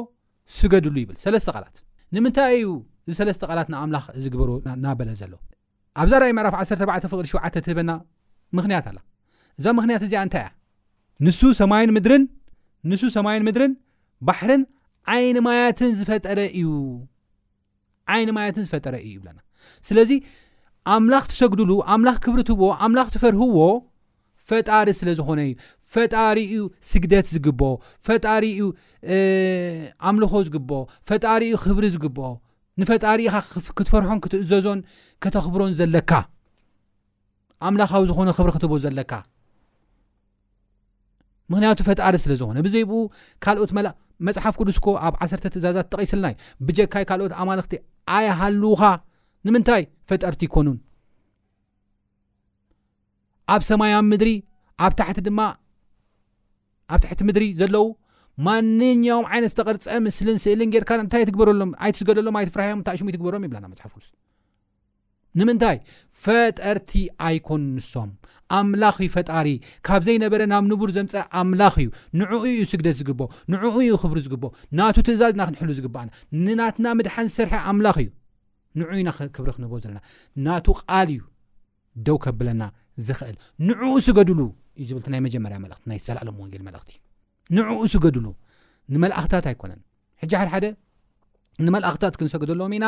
ስገድሉ 0.59 0.95
ይብል 1.01 1.17
ለስተ 1.35 1.49
ቓላት 1.55 1.75
ንምንታይ 2.15 2.51
እዩ 2.59 2.69
እዚ 3.09 3.15
ሰለስተ 3.19 3.43
ቓላት 3.49 3.67
ንኣምላኽ 3.73 4.05
ዝግበሩ 4.23 4.49
ናበለ 4.83 5.09
ዘሎ 5.19 5.33
ኣብዛራይ 6.01 6.31
ምዕራፍ 6.37 6.55
14ፍቅዲ 6.61 7.27
7ዓ 7.33 7.45
ትህበና 7.55 7.91
ምክንያት 8.57 8.85
ኣላ 8.91 8.99
እዛ 9.59 9.65
ምክንያት 9.79 10.01
እዚ 10.07 10.13
እንታይ 10.23 10.41
እያ 10.45 10.49
ንሱ 11.27 11.41
ማይ 11.71 11.83
ምድንንሱ 11.97 13.01
ሰማይን 13.17 13.43
ምድርን 13.47 13.71
ባሕርን 14.27 14.61
ዓይንማያትን 15.13 15.91
ዝፈጠረ 15.99 16.39
እዩ 16.59 16.67
ዓይን 18.13 18.29
ማያትን 18.37 18.63
ዝፈጠረ 18.67 18.95
እዩ 19.05 19.11
ይብለና 19.17 19.39
ስለዚ 19.87 20.11
ኣምላኽ 20.95 21.25
ትሰግድሉ 21.31 21.71
ኣምላኽ 21.93 22.17
ክብሪትህብዎ 22.25 22.67
ኣምላኽ 22.85 23.07
ትፈርህዎ 23.15 23.57
ፈጣሪ 24.49 24.87
ስለ 24.99 25.09
ዝኾነ 25.19 25.39
እዩ 25.47 25.55
ፈጣሪኡ 25.93 26.53
ስግደት 26.89 27.25
ዝግብኦ 27.33 27.67
ፈጣሪዩ 28.07 28.59
ኣምልኾ 30.09 30.31
ዝግብኦ 30.47 30.77
ፈጣሪኡ 31.09 31.53
ክብሪ 31.63 31.85
ዝግብኦ 31.95 32.25
ንፈጣሪኢኻ 32.81 33.35
ክትፈርሖን 33.77 34.19
ክትእዘዞን 34.23 34.79
ከተኽብሮን 35.23 35.73
ዘለካ 35.79 36.11
ኣምላኻዊ 37.67 38.03
ዝኾነ 38.09 38.29
ኽብሪ 38.37 38.49
ክትቦ 38.55 38.71
ዘለካ 38.85 39.11
ምኽንያቱ 41.51 41.79
ፈጣሪ 41.89 42.13
ስለ 42.25 42.31
ዝኾነ 42.41 42.57
ብዘይብኡ 42.67 42.99
ካልኦት 43.43 43.71
መፅሓፍ 44.27 44.55
ቅዱስኮ 44.59 44.85
ኣብ 45.07 45.13
ዓሰርተ 45.23 45.45
ትእዛዛት 45.53 45.87
ጠቂስልናእዩ 45.93 46.35
ብጀካይ 46.67 47.03
ካልኦት 47.09 47.33
ኣማልኽቲ 47.41 47.73
ኣይሃሉኻ 48.15 48.81
ንምንታይ 49.47 49.83
ፈጠርቲ 50.09 50.41
ይኮኑን 50.47 50.77
ኣብ 53.55 53.61
ሰማያ 53.71 53.95
ምድሪ 54.11 54.29
ኣብ 54.85 54.93
ታቲ 54.99 55.19
ድማ 55.27 55.39
ኣብ 56.93 56.99
ታሕቲ 57.03 57.21
ምድሪ 57.29 57.45
ዘለው 57.61 57.85
ማንኛውም 58.47 59.25
ዓይነት 59.33 59.51
ዝተቕርፀ 59.53 59.85
ምስሊ 60.05 60.27
ንስእሊን 60.37 60.71
ጌርካ 60.73 60.89
እንታይ 61.03 61.23
ትግበሎምኣይትስገለሎም 61.29 62.35
ኣይትፍራዮም 62.39 62.81
እእሽሙ 62.91 63.07
ይትግበሮም 63.11 63.43
ይብላና 63.45 63.65
መፅሓፍሉስ 63.71 64.07
ንምንታይ 65.39 65.77
ፈጠርቲ 66.23 66.91
ኣይኮንሶም 67.27 68.09
ኣምላኽ 68.59 68.97
ፈጣሪ 69.15 69.47
ካብ 69.87 70.01
ዘይነበረ 70.07 70.41
ናብ 70.53 70.63
ንቡር 70.71 70.91
ዘምፀ 70.97 71.15
ኣምላኽ 71.41 71.75
እዩ 71.83 71.89
ንዕኡ 72.21 72.41
ዩ 72.59 72.63
ስግደት 72.71 72.95
ዝግብኦ 73.01 73.27
ንዕኡዩ 73.53 73.89
ክብሪ 74.03 74.19
ዝግብኦ 74.27 74.49
ናቱ 74.79 74.95
ትእዛዝና 75.09 75.41
ክንሕሉ 75.49 75.69
ዝግብእና 75.79 76.09
ንናትና 76.45 76.87
ምድሓን 76.99 77.29
ዝሰርሐ 77.31 77.53
ኣምላኽ 77.71 77.97
እዩ 78.05 78.09
ንዑ 78.79 78.89
ኢና 79.03 79.09
ክብሪ 79.35 79.49
ክንህቦ 79.57 79.73
ዘለና 79.83 79.99
ናቱ 80.47 80.67
ቃል 80.81 81.11
እዩ 81.15 81.21
ደው 82.07 82.17
ከብለና 82.25 82.61
ኡ 83.07 83.31
ገዩጀሎጌእኡ 84.17 84.83
ገድሉ 88.05 88.27
ንእትታት 88.93 89.45
ኣይኮነ 89.51 89.71
ሓድሓ 90.21 90.53
ንመእትታት 91.65 92.13
ክንሰግድሎም 92.19 92.73
ኢና 92.75 92.85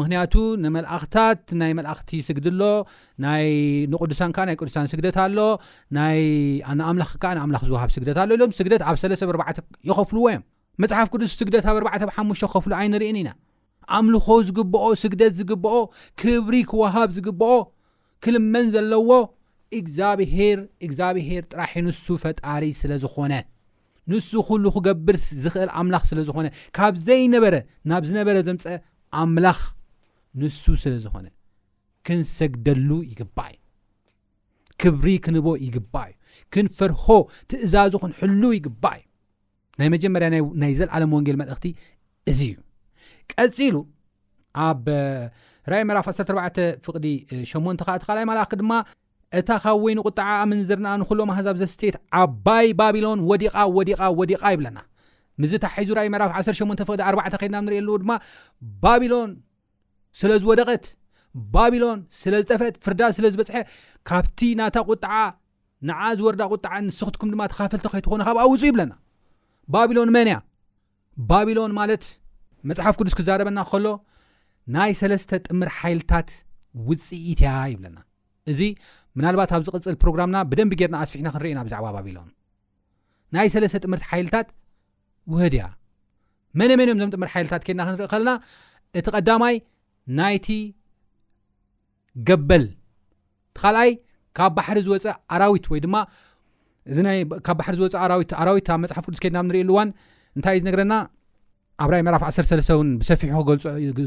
ምክንያቱ 0.00 0.34
ንመእኽታት 0.64 1.40
ናይ 1.60 1.70
እኽቲ 1.92 2.10
ስግድሎ 2.26 2.60
ንቅዱሳን 3.92 4.32
ናይ 4.44 4.54
ቅዱሳን 4.60 4.86
ስግት 4.92 5.16
ኣሎ 5.24 5.38
ም 5.96 5.98
ዝሃብግትኣሎ 7.70 8.30
ኢሎም 8.36 8.50
ግት 8.74 8.84
ኣብ 8.90 8.96
ሰብ 9.02 9.12
ይኸፍልዎ 9.90 10.24
ዮም 10.34 10.44
መፅሓፍ 10.82 11.08
ቅዱስ 11.14 11.32
ስግት 11.40 11.56
ኣብ 11.72 11.78
ሓ 11.92 12.22
ክኸፍሉ 12.44 12.74
ኣይንርእን 12.82 13.18
ኢና 13.22 13.30
ኣምልኾ 13.98 14.26
ዝግብኦ 14.48 14.84
ስግደት 15.02 15.32
ዝግብኦ 15.40 15.74
ክብሪ 16.22 16.54
ክወሃብ 16.70 17.08
ዝግብኦ 17.16 17.50
ክልመን 18.24 18.66
ዘለዎ 18.76 19.08
እግዚብሄር 19.78 20.58
እግዚኣብሄር 20.86 21.42
ጥራሒ 21.50 21.72
ንሱ 21.86 22.06
ፈጣሪ 22.22 22.64
ስለ 22.80 22.92
ዝኾነ 23.04 23.32
ንሱ 24.10 24.30
ኩሉ 24.48 24.64
ክገብር 24.76 25.16
ዝኽእል 25.42 25.70
ኣምላኽ 25.80 26.04
ስለዝኾነ 26.10 26.46
ካብ 26.76 26.94
ዘይነበረ 27.08 27.54
ናብ 27.90 28.02
ዝነበረ 28.08 28.36
ዘምፀአ 28.48 28.76
ኣምላኽ 29.20 29.58
ንሱ 30.40 30.62
ስለ 30.84 30.94
ዝኾነ 31.04 31.26
ክንሰግደሉ 32.08 32.90
ይግባእ 33.10 33.54
እዩ 33.56 34.80
ክብሪ 34.82 35.06
ክንህቦ 35.24 35.48
ይግባእ 35.66 36.10
እዩ 36.14 36.42
ክንፈርሆ 36.54 37.06
ትእዛዙ 37.52 37.92
ክንሕሉ 38.02 38.42
ይግባእ 38.58 39.00
እዩ 39.02 39.08
ናይ 39.80 39.88
መጀመርያ 39.94 40.28
ናይ 40.62 40.72
ዘለዓለም 40.80 41.14
ወንጌል 41.16 41.38
መልእክቲ 41.42 41.66
እዚ 42.32 42.40
እዩ 42.50 42.60
ቀፂሉ 43.34 43.76
ኣብ 44.66 44.84
ራይ 45.72 45.82
መዕራፍ 45.88 46.06
14 46.14 46.60
ፍቅዲ 46.86 47.06
8ንተ 47.50 47.80
ካእቲካይ 47.88 48.24
ማላእ 48.30 48.46
ድማ 48.60 48.72
እታ 49.40 49.50
ካብ 49.64 49.76
ወይኒ 49.84 49.98
ቁጥዓ 50.08 50.26
ኣምን 50.44 50.58
ዘርናኣ 50.68 50.94
ንኩሎ 51.02 51.18
ማሃዛብ 51.28 51.56
ዘስተት 51.60 51.96
ዓባይ 52.22 52.66
ባቢሎን 52.80 53.20
ወዲቓ 53.30 53.54
ወዲቓ 53.76 54.00
ወዲቓ 54.18 54.42
ይብለና 54.54 54.78
ምዝታ 55.42 55.64
ሒዙራይ 55.76 56.08
ምዕራፍ 56.14 56.30
18 56.40 56.82
ፍቅዲ 56.88 57.00
4 57.10 57.38
ከድና 57.42 57.56
ብንሪእኢ 57.64 57.82
ኣለ 57.88 57.96
ድማ 58.02 58.10
ባቢሎን 58.82 59.30
ስለዝወደቐት 60.20 60.84
ባቢሎን 61.54 61.98
ስለ 62.20 62.34
ዝጠፈት 62.42 62.74
ፍርዳ 62.84 63.02
ስለ 63.16 63.26
ዝበፅሐ 63.34 63.58
ካብቲ 64.08 64.40
ናታ 64.60 64.76
ቁጥዓ 64.92 65.12
ንዓ 65.90 66.00
ዝወርዳ 66.18 66.42
ቁጥዓ 66.54 66.72
ንስኽትኩም 66.86 67.28
ድማ 67.34 67.42
ተኻፈልቲ 67.52 67.86
ኸትኾ 67.92 68.10
ካብኣ 68.28 68.42
ውፅ 68.52 68.62
ይብለና 68.70 68.92
ባቢሎን 69.74 70.10
መን 70.16 70.28
ያ 70.34 70.38
ባቢሎን 71.30 71.72
ማለት 71.80 72.04
መፅሓፍ 72.68 72.94
ቅዱስ 73.00 73.14
ክዛረበና 73.20 73.60
ከሎ 73.70 73.86
ናይ 74.74 74.92
ሰለስተ 75.02 75.30
ጥምር 75.46 75.68
ሓይልታት 75.78 76.28
ውፅኢትእያ 76.90 77.54
ይብለና 77.72 77.98
እዚ 78.52 78.60
ምናልባት 79.18 79.50
ኣብ 79.56 79.62
ዝቅፅል 79.68 79.94
ፕሮግራምና 80.02 80.38
ብደንቢ 80.50 80.74
ጌርና 80.80 80.96
ኣስፊሕና 81.04 81.28
ክንሪኢና 81.34 81.60
ብዛዕባ 81.66 81.86
ኣባቢሎ 81.92 82.18
ናይ 83.34 83.48
ሰለስተ 83.54 83.76
ጥምህርቲ 83.86 84.04
ሓይልታት 84.12 84.48
ውህድ 85.32 85.54
ያ 85.60 85.64
መነመንዮም 86.60 86.98
ዞም 87.02 87.12
ጥምህርቲ 87.16 87.32
ሓይልታት 87.36 87.62
ኬድና 87.66 87.82
ክንሪኢ 87.88 88.08
ከለና 88.12 88.30
እቲ 89.00 89.08
ቀዳማይ 89.16 89.56
ናይቲ 90.18 90.48
ገበል 92.28 92.64
ቲካልኣይ 93.58 93.90
ካብ 94.38 94.52
ባሕሪ 94.56 94.78
ዝወፀ 94.86 95.06
ኣራዊት 95.34 95.66
ወይ 95.72 95.80
ድማ 95.84 95.96
እዚካብ 96.92 97.56
ባሕሪ 97.60 97.74
ዝወፀ 97.80 97.94
ዊኣራዊት 98.22 98.68
ኣብ 98.74 98.78
መፅሓፍ 98.84 99.04
ቅዱስ 99.08 99.20
ኬድና 99.24 99.40
ብንርኢ 99.44 99.62
ሉ 99.68 99.72
እዋን 99.74 99.90
እንታይ 100.36 100.54
እዩ 100.56 100.62
ዝነገረና 100.62 100.94
ኣብራይ 101.84 102.00
መዕራፍ 102.06 102.22
13 102.36 102.74
ውን 102.78 102.88
ብሰፊሑ 103.00 103.30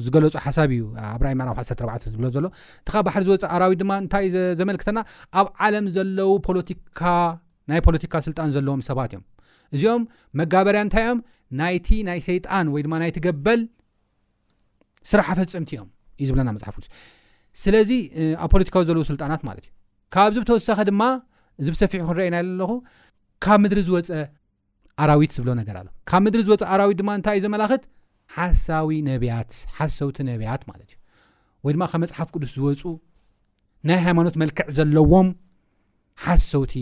ዝገለፁ 0.06 0.34
ሓሳብ 0.46 0.70
እዩ 0.76 0.82
ኣብራይ 1.14 1.34
ምዕፍ 1.40 1.58
14 1.64 2.08
ዝብሎ 2.14 2.26
ዘሎ 2.36 2.46
እቲኻ 2.84 2.96
ባሕሪ 3.06 3.24
ዝወፀ 3.28 3.44
ኣራዊት 3.56 3.80
ድማ 3.82 3.92
እንታይእዩ 4.04 4.36
ዘመልክተና 4.60 4.98
ኣብ 5.42 5.48
ዓለም 5.68 5.86
ዘለው 5.96 6.32
ፖካናይ 6.48 7.82
ፖለቲካ 7.88 8.14
ስልጣን 8.28 8.52
ዘለዎም 8.56 8.82
ሰባት 8.90 9.14
እዮም 9.18 9.26
እዚኦም 9.76 10.04
መጋበርያ 10.42 10.80
እንታይ 10.88 11.06
ዮም 11.10 11.20
ናይቲ 11.62 11.88
ናይ 12.10 12.20
ሰይጣን 12.30 12.68
ወይድማ 12.76 12.94
ናይቲ 13.04 13.18
ገበል 13.28 13.62
ስራሕ 15.12 15.28
ፈፅምቲ 15.40 15.72
እዮም 15.78 15.90
እዩ 16.22 16.26
ዝብለና 16.30 16.50
መፅሓፍ 16.58 16.78
ስለዚ 17.64 17.92
ኣብ 18.44 18.50
ፖለቲካዊ 18.56 18.84
ዘለዎ 18.92 19.04
ስልጣናት 19.12 19.42
ማለት 19.50 19.66
እዩ 19.68 19.74
ካብዚ 20.14 20.38
ብተወሳኺ 20.44 20.80
ድማ 20.92 21.02
እዚ 21.62 21.68
ብሰፊሑ 21.74 22.02
ክንረአየና 22.08 22.38
ኣለኹ 22.44 22.72
ካብ 23.44 23.60
ምድሪ 23.64 23.80
ዝወፀ 23.90 24.10
ኣራዊት 25.04 25.32
ዝብሎ 25.38 25.50
ነገር 25.62 25.75
ኣሎ 25.82 25.88
ካብ 26.10 26.22
ምድሪ 26.25 26.42
ዝወፅእ 26.48 26.70
ኣራዊት 26.74 26.98
ድማ 27.02 27.10
እንታይ 27.18 27.36
እዩ 27.38 27.44
ዘመላኽት 27.46 27.84
ሓሳዊ 28.36 28.90
ነብያት 29.10 29.52
ሓሰውቲ 29.78 30.18
ነብያት 30.30 30.62
ማለት 30.72 30.88
እዩ 30.94 30.98
ወይ 31.66 31.74
ድማ 31.75 31.84
ካብ 31.92 32.00
መፅሓፍ 32.04 32.30
ቅዱስ 32.36 32.52
ዝወፁ 32.58 32.82
ናይ 33.90 34.00
ሃይማኖት 34.06 34.36
መልክዕ 34.42 34.68
ዘለዎም 34.78 35.28
ሓሰውቲ 36.25 36.75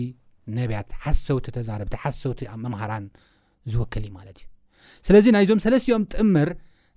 ነብያት 0.58 0.90
ሓሰውቲ 1.04 1.46
ተዛረብቲ 1.56 1.94
ሓሰውቲ 2.04 2.40
መምሃራን 2.64 3.04
ዝወክል 3.74 4.04
ዩ 4.08 4.10
ማለት 4.18 4.38
እዩ 4.42 4.46
ስለዚ 5.06 5.26
ናይዞም 5.36 5.60
ሰለስትዮም 5.64 6.04
ጥምር 6.14 6.48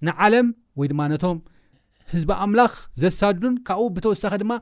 ንዓለም 0.07 0.47
ወይ 0.79 0.87
ድማ 0.91 1.01
ነቶም 1.13 1.37
ህዝቢ 2.11 2.29
ኣምላኽ 2.43 2.73
ዘሳድዱን 3.01 3.55
ካብኡ 3.67 3.87
ብተወሳኺ 3.95 4.33
ድማ 4.43 4.53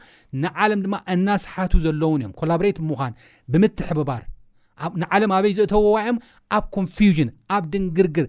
ንዓለም 0.44 0.80
ድማ 0.86 0.96
እናስሓቱ 1.16 1.74
ዘሎውን 1.86 2.22
እዮም 2.24 2.32
ኮላብሬት 2.40 2.78
ብምኳን 2.84 3.14
ብምትሕብባር 3.52 4.24
ንዓለም 5.02 5.32
ኣበይ 5.38 5.54
ዘእተውዋ 5.60 5.96
እዮም 6.06 6.18
ኣብ 6.58 6.64
ኮንፊዥን 6.76 7.30
ኣብ 7.56 7.64
ድንግርግር 7.74 8.26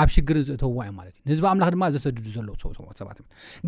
ኣብ 0.00 0.08
ሽግር 0.14 0.36
ዘእተውዋ 0.48 0.80
እዮምማት 0.86 1.06
ዩ 1.06 1.12
ንህዝቢ 1.28 1.42
ኣምላክ 1.52 1.70
ድማ 1.74 1.84
ዘሰድዱ 1.94 2.26
ዘለዉሰባ 2.34 3.08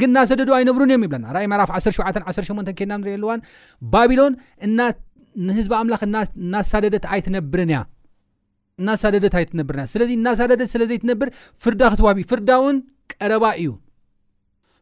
ግን 0.01 0.11
ናሰደዱ 0.17 0.51
ኣይነብሩን 0.59 0.91
እዮም 0.93 1.05
ይብለና 1.07 1.27
ራእይ 1.37 1.47
ዕራፍ 1.57 1.71
17 1.87 2.29
18 2.31 2.75
ኬና 2.79 2.93
ንሪእየኣልዋን 3.01 3.41
ባቢሎን 3.93 4.35
እንህዝቢ 4.69 5.73
ኣምላክ 5.83 6.03
እናሳደደትኣይትነብርንያ 6.09 7.81
እናሳደደት 8.81 9.35
ኣይትነብርን 9.41 9.83
እ 9.87 9.91
ስለዚ 9.95 10.11
እናሳደደት 10.19 10.69
ስለ 10.75 10.83
ዘይትነብር 10.91 11.29
ፍርዳ 11.63 11.83
ክተዋቢ 11.95 12.19
ፍርዳእውን 12.31 12.77
ቀረባ 13.13 13.45
እዩ 13.63 13.71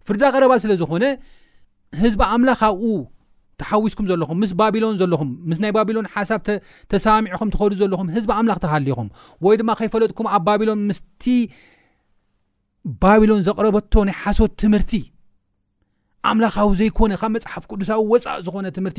ፍርዳ 0.08 0.22
ቀረባ 0.34 0.52
ስለ 0.64 0.72
ዝኮነ 0.82 1.04
ህዝቢ 2.02 2.20
ኣምላኽ 2.34 2.60
ኣብኡ 2.68 2.86
ተሓዊስኩም 3.62 4.06
ዘለኹም 4.10 4.38
ምስ 4.42 4.50
ባቢሎን 4.60 4.96
ዘለኹም 5.00 5.28
ምስ 5.50 5.58
ናይ 5.62 5.72
ባቢሎን 5.76 6.06
ሓሳብ 6.14 6.40
ተሰሚዕኩም 6.92 7.48
ትኸዱ 7.54 7.72
ዘለኹም 7.82 8.08
ህዝቢ 8.14 8.30
ኣምላኽ 8.38 8.58
ተሃሊኹም 8.64 9.08
ወይ 9.44 9.56
ድማ 9.60 9.70
ከይፈለጥኩም 9.80 10.26
ኣብ 10.36 10.42
ባቢሎን 10.48 10.80
ምስቲ 10.90 11.24
ባቢሎን 13.04 13.42
ዘቕረበቶ 13.48 13.92
ናይ 14.08 14.16
ሓሶት 14.22 14.52
ትምህርቲ 14.62 14.92
ኣምላኻዊ 16.30 16.68
ዘይኮነ 16.80 17.12
ካብ 17.20 17.30
መፅሓፍ 17.34 17.64
ቅዱሳዊ 17.70 18.00
ወፃእ 18.12 18.40
ዝኮነ 18.46 18.66
ትምህርቲ 18.78 18.98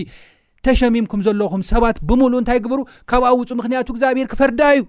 ተሸሚምኩም 0.65 1.21
ዘለኹም 1.27 1.61
ሰባት 1.71 1.97
ብምሉእ 2.09 2.39
እንታይ 2.41 2.59
ግብሩ 2.65 2.79
ካብኣ 3.09 3.27
ውፁ 3.39 3.49
ምክንያቱ 3.59 3.87
እግዚኣብሄር 3.93 4.27
ክፈርዳ 4.33 4.61
እዩ 4.75 4.81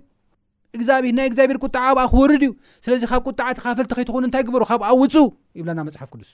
እብ 1.01 1.05
ናይ 1.19 1.27
እግዚኣብር 1.31 1.57
ቁጥዓ 1.65 1.83
ኣብኣ 1.93 2.03
ክውርድ 2.13 2.43
እዩ 2.47 2.53
ስለዚ 2.85 3.03
ካብ 3.13 3.23
ቁጣዓ 3.31 3.49
ቲካፈልቲ 3.59 3.93
ኸይትኮኑ 3.99 4.23
እንታይ 4.29 4.45
ግብሩ 4.49 4.63
ካብኣ 4.71 4.89
ውፁ 5.03 5.15
ይብለና 5.59 5.79
መፅሓፍ 5.89 6.11
ቅዱስ 6.15 6.31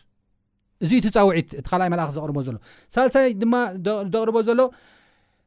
እዚዩ 0.85 0.99
ትፃውዒት 1.07 1.49
እቲ 1.59 1.67
ካልኣይ 1.71 1.89
መላእኽት 1.93 2.15
ዘቕርቦ 2.17 2.37
ዘሎ 2.47 2.57
ሳልሳይ 2.95 3.27
ድማ 3.43 3.55
ዘቕርቦ 4.15 4.37
ዘሎ 4.49 4.61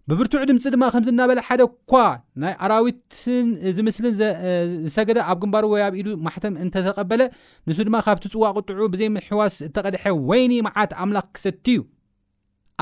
ብብርቱዕ 0.09 0.41
ድምፂ 0.49 0.63
ድማ 0.73 0.83
ከምዝናበለ 0.93 1.39
ሓደ 1.47 1.61
ኳ 1.91 1.93
ናይ 2.41 2.53
ኣራዊትን 2.65 3.47
ዝምስልን 3.77 4.13
ዝሰገደ 4.19 5.17
ኣብ 5.31 5.37
ግንባሩ 5.43 5.65
ወይ 5.73 5.81
ኣብ 5.87 5.93
ኢዱ 6.01 6.07
ማሕተም 6.25 6.53
እንተተቐበለ 6.63 7.21
ንሱ 7.69 7.77
ድማ 7.87 7.95
ካብቲ 8.05 8.23
ፅዋቅጥዑ 8.35 8.81
ብዘይ 8.93 9.09
ምሕዋስ 9.17 9.57
እተቐድሐ 9.67 10.05
ወይኒ 10.31 10.53
መዓት 10.67 10.93
ኣምላኽ 11.03 11.27
ክሰድቲ 11.37 11.67
እዩ 11.77 11.81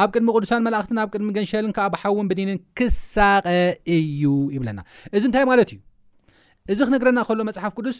ኣብ 0.03 0.09
ቅድሚ 0.15 0.27
ቅዱሳን 0.37 0.63
መላእኽትን 0.67 1.01
ኣብ 1.03 1.09
ቅድሚ 1.15 1.27
ገንሸልን 1.39 1.73
ዓ 1.87 1.87
ብሓውን 1.95 2.29
ብዲንን 2.31 2.57
ክሳቀ 2.79 3.45
እዩ 3.97 4.23
ይብለና 4.55 4.79
እዚ 5.17 5.23
እንታይ 5.31 5.45
ማለት 5.51 5.69
እዩ 5.75 5.79
እዚ 6.73 6.79
ክነግረና 6.87 7.19
ከሎ 7.27 7.39
መፅሓፍ 7.49 7.73
ቅዱስ 7.79 7.99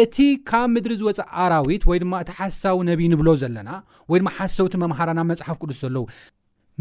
እቲ 0.00 0.16
ካብ 0.48 0.66
ምድሪ 0.74 0.92
ዝወፅ 1.00 1.18
ኣራዊት 1.44 1.82
ወይ 1.90 1.98
ድማ 2.02 2.14
እቲ 2.22 2.30
ሓሳዊ 2.38 2.76
ነብይ 2.88 3.06
ንብሎ 3.12 3.28
ዘለና 3.40 3.70
ወይ 4.10 4.18
ድማ 4.20 4.28
ሓሰውቲ 4.36 4.74
መምሃራ 4.82 5.08
ናብ 5.18 5.26
መፅሓፍ 5.30 5.56
ቅዱስ 5.62 5.78
ዘለዉ 5.84 6.04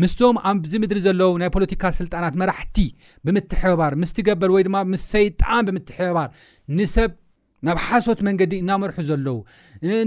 ምስቶም 0.02 0.36
ኣብዚ 0.50 0.74
ምድሪ 0.84 1.00
ዘለዉ 1.06 1.32
ናይ 1.42 1.50
ፖለቲካ 1.56 1.84
ስልጣናት 2.00 2.36
መራሕቲ 2.42 2.78
ብምትሕበባር 3.26 3.94
ምስትገበል 4.02 4.52
ወይ 4.56 4.64
ድማ 4.68 4.76
ምስ 4.92 5.04
ሰይጣን 5.14 5.64
ብምትሕበባር 5.70 6.30
ንሰብ 6.78 7.12
ናብ 7.68 7.80
ሓሶት 7.88 8.20
መንገዲ 8.28 8.54
እናመርሑ 8.64 8.98
ዘለው 9.10 9.38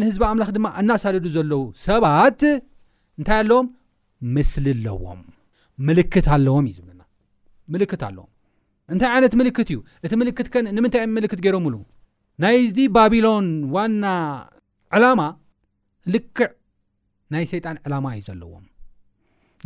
ንህዝቢ 0.00 0.22
ኣምላክ 0.30 0.50
ድማ 0.56 0.66
እናሳልዱ 0.82 1.26
ዘለው 1.36 1.62
ሰባት 1.86 2.40
እንታይ 3.18 3.38
ኣለዎም 3.44 3.66
ምስሊ 4.36 4.66
ኣለዎም 4.76 5.20
ምልክት 5.88 6.26
ኣለዎም 6.36 6.64
እዩ 6.70 6.76
ዝብለና 6.78 7.02
ምልክት 7.74 8.02
ኣለዎም 8.08 8.30
እንታይ 8.94 9.10
ዓይነት 9.16 9.34
ምልክት 9.42 9.68
እዩ 9.74 9.78
እቲ 10.06 10.12
ምልክት 10.22 10.48
ከ 10.54 10.62
ንምንታይ 10.78 11.04
እ 11.08 11.10
ምልክት 11.18 11.40
ገይሮም 11.44 11.66
ሉ 11.74 11.76
ናይዚ 12.42 12.78
ባቢሎን 12.96 13.46
ዋና 13.74 14.04
ዕላማ 14.96 15.20
ልክዕ 16.14 16.50
ናይ 17.34 17.44
ሰይጣን 17.52 17.76
ዕላማ 17.86 18.06
እዩ 18.16 18.22
ዘለዎም 18.28 18.64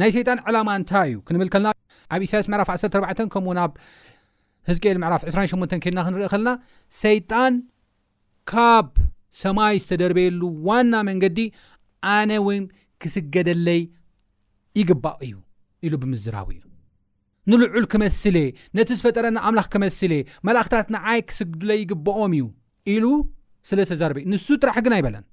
ናይ 0.00 0.10
ሰይጣን 0.16 0.38
ዕላማ 0.48 0.68
እንታ 0.80 0.92
እዩ 1.08 1.14
ክንብል 1.28 1.48
ከልና 1.54 1.70
ኣብ 2.14 2.20
ኢሳያስ 2.26 2.46
መዕራፍ 2.52 2.68
14 2.76 3.32
ከምኡውን 3.34 3.58
ኣብ 3.64 3.72
ህዝቅኤል 4.70 4.98
ምዕራፍ 5.02 5.22
28 5.30 5.74
ኬድና 5.84 6.00
ክንርኢ 6.06 6.28
ከለና 6.34 6.52
ሰይጣን 7.04 7.54
ካብ 8.52 8.88
ሰማይ 9.42 9.74
ዝተደርበየሉ 9.84 10.40
ዋና 10.68 10.92
መንገዲ 11.10 11.40
ኣነ 12.16 12.30
ውን 12.48 12.62
ክስገደለይ 13.02 13.82
ይግባእ 14.80 15.18
እዩ 15.28 15.34
ኢሉ 15.86 15.94
ብምዝራቡ 16.02 16.46
እዩ 16.54 16.62
ንልዑል 17.50 17.84
ክመስለ 17.92 18.36
ነቲ 18.78 18.88
ዝፈጠረኒ 19.00 19.36
ኣምላኽ 19.48 19.66
ክመስለ 19.74 20.12
መላእኽታት 20.46 20.86
ንዓይ 20.94 21.20
ክስግድለ 21.28 21.70
ይግብኦም 21.82 22.32
እዩ 22.38 22.44
ኢሉ 22.94 23.04
ስለ 23.68 23.78
ዝተዛርበእዩ 23.86 24.24
ንሱ 24.32 24.46
ጥራሕ 24.62 24.76
ግን 24.86 24.92
ኣይበለን 24.96 25.24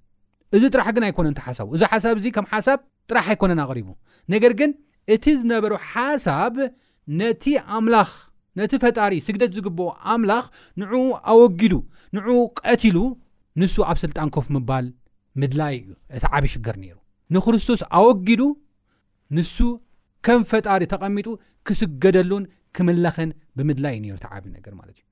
እዚ 0.58 0.64
ጥራሕ 0.74 0.88
ግን 0.96 1.04
ኣይኮነን 1.08 1.34
ተ 1.38 1.42
ሓሳቡ 1.48 1.68
እዚ 1.78 1.82
ሓሳብ 1.92 2.16
እዚ 2.22 2.28
ከም 2.36 2.46
ሓሳብ 2.54 2.80
ጥራሕ 3.10 3.26
ኣይኮነን 3.34 3.60
ኣቕሪቡ 3.66 3.88
ነገር 4.34 4.54
ግን 4.60 4.72
እቲ 5.16 5.26
ዝነበሩ 5.42 5.72
ሓሳብ 5.92 6.56
ነቲ 7.22 7.44
ኣምላኽ 7.78 8.12
ነቲ 8.60 8.74
ፈጣሪ 8.84 9.14
ስግደት 9.28 9.52
ዝግብኦ 9.58 9.88
ኣምላኽ 10.14 10.46
ንዕኡ 10.82 11.02
ኣወጊዱ 11.34 11.74
ንዕኡ 12.18 12.38
ቀቲሉ 12.62 12.98
ንሱ 13.62 13.76
ኣብ 13.92 13.98
ስልጣን 14.04 14.30
ኮፍ 14.38 14.48
ምባል 14.58 14.86
ምድላይ 15.42 15.76
እዩ 15.84 15.90
እቲ 16.18 16.24
ዓብዪ 16.36 16.50
ሽግር 16.56 16.76
ነይሩ 16.84 16.96
ንክርስቶስ 17.36 17.82
ኣወጊዱ 18.00 18.42
ንሱ 19.38 19.56
ከም 20.26 20.42
ፈጣሪ 20.52 20.84
ተቐሚጡ 20.92 21.28
ክስገደሉን 21.68 22.44
ክምለኸን 22.76 23.30
ብምድላይ 23.58 23.94
እዩ 23.98 24.04
ነሩ 24.06 24.16
ተዓብ 24.24 24.44
ነገር 24.58 24.74
ማለት 24.80 24.96
እዩ 25.02 25.04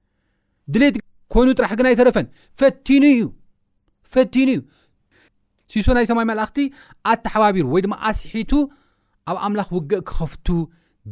ድሌት 0.74 0.96
ኮይኑ 1.34 1.50
ጥራሕ 1.60 1.72
ግን 1.80 1.88
ኣይተረፈን 1.90 2.28
ፈቲኑ 2.62 3.04
እዩ 3.18 3.26
ፈቲኑ 4.14 4.50
እዩ 4.56 4.62
ሲሶ 5.74 5.88
ናይ 5.98 6.06
ሰማይ 6.12 6.26
መላእኽቲ 6.32 6.60
ኣተሓባቢሩ 7.12 7.66
ወይ 7.74 7.82
ድማ 7.86 7.94
ኣስሒቱ 8.12 8.52
ኣብ 9.32 9.38
ኣምላ 9.48 9.62
ውእ 9.76 9.86
ክኸፍ 10.10 10.34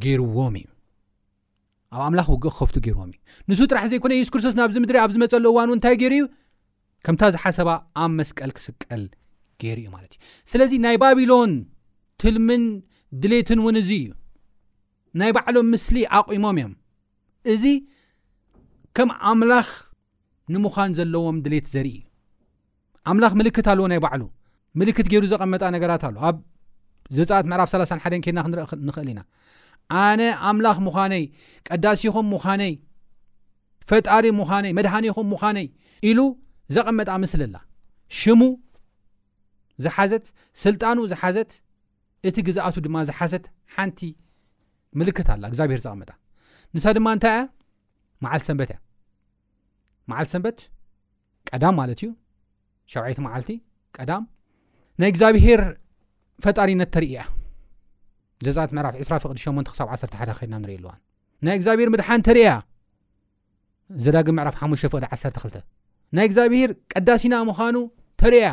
ይዎም 0.07 0.55
እዩኣብ 0.59 1.99
ኣምላ 2.07 2.21
ውእ 2.31 2.41
ክኸፍቱ 2.45 2.75
ገይርዎም 2.87 3.09
እዩ 3.13 3.19
ንሱ 3.49 3.59
ጥራሕ 3.71 3.85
ዘይኮነ 3.91 4.13
የሱ 4.19 4.29
ክርስቶስ 4.33 4.55
ናብዚ 4.59 4.75
ምድሪ 4.83 4.97
ኣብ 5.05 5.11
ዝመፀሉ 5.15 5.45
እዋን 5.53 5.71
እንታይ 5.77 5.95
ገይሩ 6.01 6.13
እዩ 6.19 6.25
ከምታ 7.05 7.23
ዝሓሰባ 7.35 7.69
ኣብ 8.03 8.11
መስቀል 8.19 8.51
ክስቀል 8.57 9.03
ገይሩ 9.63 9.77
እዩ 9.83 9.89
ማለት 9.97 10.13
እዩ 10.15 10.19
ስለዚ 10.53 10.71
ናይ 10.87 10.97
ባቢሎን 11.03 11.53
ትልምን 12.23 12.63
ድሌትን 13.21 13.59
እውን 13.63 13.75
እዚይ 13.81 14.01
እዩ 14.03 14.11
ናይ 15.19 15.31
ባዕሎም 15.35 15.69
ምስሊ 15.73 15.95
ዓቁሞም 16.17 16.57
እዮም 16.59 16.73
እዚ 17.53 17.63
ከም 18.97 19.09
ኣምላኽ 19.31 19.69
ንምዃን 20.53 20.91
ዘለዎም 20.97 21.37
ድሌት 21.45 21.65
ዘርኢ 21.73 21.91
ዩ 21.97 22.01
ኣምላኽ 23.11 23.33
ምልክት 23.39 23.67
ኣለዎ 23.71 23.85
ናይ 23.91 23.99
ባዕሉ 24.05 24.23
ምልክት 24.79 25.07
ገይሩ 25.13 25.23
ዘቐመጣ 25.33 25.63
ነገራት 25.75 26.03
ኣለ 26.09 26.15
ኣብ 26.27 26.37
ዘፃኣት 27.17 27.45
ምዕራፍ 27.51 27.69
31ን 27.75 28.21
ኬና 28.25 28.39
ክንርኢንኽእል 28.45 29.09
ኢና 29.13 29.21
ኣነ 30.03 30.21
ኣምላኽ 30.49 30.77
ምዃነይ 30.87 31.23
ቀዳሲኹም 31.67 32.27
ሙዃነይ 32.33 32.73
ፈጣሪ 33.89 34.25
ሙዃነይ 34.39 34.71
መድሃኒኹም 34.77 35.27
ምዃነይ 35.33 35.67
ኢሉ 36.09 36.19
ዘቐመጣ 36.75 37.09
ምስሊ 37.23 37.41
ላ 37.53 37.57
ሽሙ 38.19 38.41
ዝሓዘት 39.83 40.25
ስልጣኑ 40.63 40.97
ዝሓዘት 41.11 41.51
እቲ 42.29 42.37
ግዛኣቱ 42.47 42.75
ድማ 42.85 42.95
ዝሓሰት 43.09 43.45
ሓንቲ 43.75 43.99
ምልክት 44.99 45.27
ኣላ 45.33 45.43
እግዚኣብሄር 45.51 45.79
ዘቐምጣ 45.85 46.11
ንሳ 46.75 46.85
ድማ 46.97 47.07
እንታይ 47.17 47.33
ያ 47.39 47.43
መዓልቲ 48.23 48.43
ሰንበት 48.49 48.71
እያ 48.73 48.77
መዓልቲ 50.11 50.31
ሰንበት 50.35 50.59
ቀዳም 51.51 51.75
ማለት 51.81 51.99
እዩ 52.03 52.09
ሸብቲ 52.93 53.19
መዓልቲ 53.27 53.49
ቀዳም 53.97 54.23
ናይ 55.01 55.09
እግዚኣብሄር 55.13 55.61
ፈጣሪነት 56.45 56.89
ተርእያ 56.95 57.19
ዘፃት 58.45 58.71
ምዕራፍ 58.75 58.93
2 59.03 59.21
ፍቅዲ 59.25 59.37
8 59.49 59.73
ክሳብ 59.73 59.87
1 59.95 60.15
ሓ 60.21 60.31
ኸድና 60.39 60.55
ንሪኢ 60.63 60.77
ኣልዋን 60.79 60.99
ናይ 61.47 61.55
እግዚኣብሄር 61.59 61.89
ምድሓን 61.93 62.23
ተርእያ 62.27 62.51
ዘዳግም 64.03 64.35
ምዕራፍ 64.39 64.55
ሓሙ 64.61 64.71
ፍቅዲ 64.93 65.03
12 65.17 65.57
ናይ 66.17 66.25
እግዚኣብሄር 66.29 66.71
ቀዳሲና 66.93 67.33
ምዃኑ 67.49 67.77
ተርእያ 68.21 68.47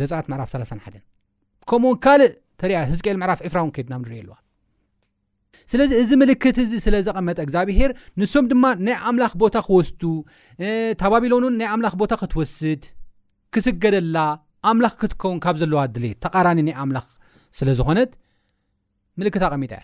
ዘፃት 0.00 0.26
ምዕራፍ 0.32 0.50
3ሓከምኡውእ 0.54 2.34
ተያ 2.60 2.76
ህዝቅኤል 2.90 3.16
ምዕራፍ 3.22 3.38
2ስውን 3.48 3.70
ከድናብ 3.76 4.00
ንሪኢኣለዋ 4.06 4.34
ስለዚ 5.70 5.90
እዚ 6.02 6.10
ምልክት 6.22 6.56
እዚ 6.62 6.72
ስለ 6.84 6.94
ዘቐመጠ 7.06 7.38
እግዚኣብሄር 7.44 7.90
ንሶም 8.20 8.44
ድማ 8.50 8.64
ናይ 8.86 8.96
ኣምላኽ 9.08 9.32
ቦታ 9.42 9.56
ክወስዱ 9.66 10.02
ተባቢሎኑን 11.02 11.54
ናይ 11.60 11.68
ኣምላኽ 11.74 11.94
ቦታ 12.02 12.12
ክትወስድ 12.20 12.82
ክስገደላ 13.54 14.16
ኣምላኽ 14.70 14.94
ክትከውን 15.00 15.38
ካብ 15.44 15.56
ዘለዋ 15.62 15.80
ድል 15.94 16.04
ተቃራኒ 16.26 16.58
ናይ 16.68 16.76
ኣምላኽ 16.84 17.06
ስለ 17.58 17.68
ዝኮነት 17.80 18.12
ምልክት 19.20 19.42
ኣቐሚጥ 19.48 19.70
እያ 19.76 19.80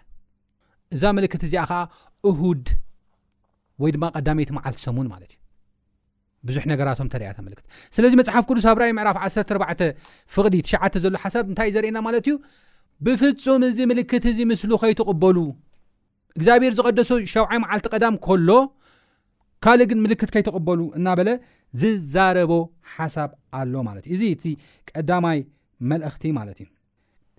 እዛ 0.96 1.02
ምልክት 1.18 1.42
እዚኣ 1.46 1.62
ከዓ 1.70 1.80
እሁድ 2.30 2.66
ወይ 3.82 3.90
ድማ 3.96 4.04
ቀዳመይት 4.18 4.50
መዓልቲ 4.56 4.78
ሰሙን 4.86 5.06
ማለት 5.14 5.32
እዩ 5.34 5.38
ብዙሕ 6.48 6.64
ነገራቶም 6.72 7.08
ተሪያክትስለዚ 7.12 8.12
መፅሓፍ 8.20 8.44
ቅዱስ 8.50 8.64
ኣብ 8.70 8.78
ራይ 8.82 8.90
ምዕራፍ 8.98 9.16
14 9.22 10.10
ፍቅዲ 10.34 10.54
ዘሎ 11.04 11.14
ሓሳብ 11.24 11.44
እንታይ 11.50 11.66
እዩ 11.70 11.74
ዘርእየና 11.76 11.98
ማለት 12.06 12.24
እዩ 12.28 12.34
ብፍፁም 13.06 13.62
እዚ 13.70 13.78
ምልክት 13.90 14.24
እዚ 14.30 14.38
ምስሉ 14.50 14.70
ከይትቕበሉ 14.82 15.36
እግዚኣብሔር 16.38 16.72
ዝቀደሶ 16.78 17.10
ሸዓይ 17.34 17.58
መዓልቲ 17.64 17.86
ቀዳም 17.94 18.16
ከሎ 18.26 18.50
ካልእ 19.64 19.86
ግን 19.90 19.98
ምልክት 20.06 20.30
ከይተቕበሉ 20.34 20.80
እናበለ 20.98 21.28
ዝዛረቦ 21.82 22.52
ሓሳብ 22.94 23.30
ኣሎ 23.60 23.72
ማለት 23.88 24.04
እዩ 24.12 24.16
እዚ 24.18 24.24
እቲ 24.36 24.44
ቀዳማይ 24.90 25.38
መልእክቲ 25.90 26.24
ማለት 26.38 26.58
እዩ 26.62 26.68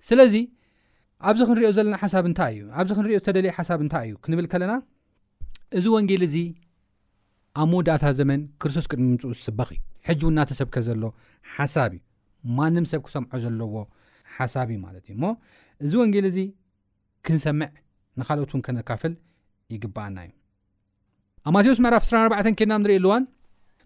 ስለዚ 0.08 0.34
ኣብዚ 1.30 1.40
ክንሪኦ 1.48 1.70
ዘለና 1.76 1.96
ሓሳ 2.02 2.14
እንታይ 2.30 2.52
እዩ 2.58 2.64
ኣብዚ 2.80 2.90
ክንሪኦ 2.98 3.18
ዝተደልዩ 3.22 3.50
ሓሳብ 3.58 3.80
እንታይ 3.84 4.04
እዩ 4.08 4.14
ክንብል 4.24 4.46
ከለና 4.52 4.72
እዚ 5.78 5.84
ወንጌል 5.96 6.22
እዚ 6.28 6.36
ኣብ 7.58 7.66
ሞዳእታ 7.72 8.04
ዘመን 8.18 8.40
ክርስቶስ 8.62 8.86
ቅድሚ 8.90 9.06
ምፅኡ 9.14 9.30
ዝስበ 9.36 9.60
እዩ 9.74 9.78
ሕጂ 10.08 10.20
እውናተሰብከ 10.26 10.74
ዘሎ 10.88 11.02
ሓሳብ 11.54 11.90
እዩ 11.96 12.00
ማንም 12.58 12.84
ሰብ 12.90 13.00
ክሰምዖ 13.06 13.32
ዘለዎ 13.44 13.74
ሓሳብ 14.34 14.68
እዩ 14.72 14.78
ማለት 14.84 15.02
እዩ 15.08 15.14
እሞ 15.16 15.24
እዚ 15.84 15.92
ወንጌል 16.02 16.26
እዚ 16.30 16.38
ክንሰምዕ 17.26 17.68
ንካልኦት 18.20 18.52
እውን 18.54 18.62
ከነካፍል 18.66 19.12
ይግብኣና 19.74 20.16
እዩ 20.26 20.34
ኣብ 21.46 21.50
ማቴዎስ 21.56 21.78
ምዕራፍ 21.86 22.04
14 22.22 22.60
ኬድናብ 22.60 22.80
ንርኢ 22.84 22.94
ኣልዋን 23.00 23.24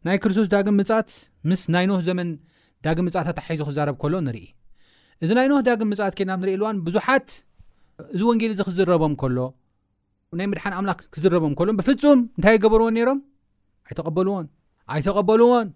ናይ 0.07 0.16
ክርስቶስ 0.22 0.46
ዳግም 0.55 0.77
ምፅት 0.83 1.09
ምስ 1.50 1.62
ናይ 1.77 1.85
ኖህ 1.90 2.03
ዘመን 2.11 2.29
ዳግም 2.85 3.05
ምፃት 3.09 3.37
ሒዙ 3.57 3.61
ክዛረብ 3.70 3.96
ከሎ 4.05 4.14
ንርኢ 4.29 4.46
እዚ 5.24 5.31
ናይኖህ 5.38 5.61
ዳግም 5.68 5.88
ምፅኣት 5.92 6.14
ኬና 6.18 6.31
ንርእ 6.40 6.57
ልዋን 6.61 6.77
ብዙሓት 6.87 7.29
እዚ 8.14 8.20
ወንጌል 8.31 8.50
እዚ 8.57 8.61
ክዝረቦም 8.68 9.12
ከሎ 9.20 9.38
ናይ 10.38 10.46
ምድሓን 10.53 10.74
ኣምላኽ 10.79 10.98
ክዝረቦም 11.14 11.53
ከሎ 11.59 11.68
ብፍፁም 11.81 12.18
እንታይ 12.38 12.57
ገበርዎን 12.64 12.96
ሮም 13.09 13.18
ኣይተቐበሉዎን 13.88 14.47
ኣይተቐበልዎን 14.94 15.68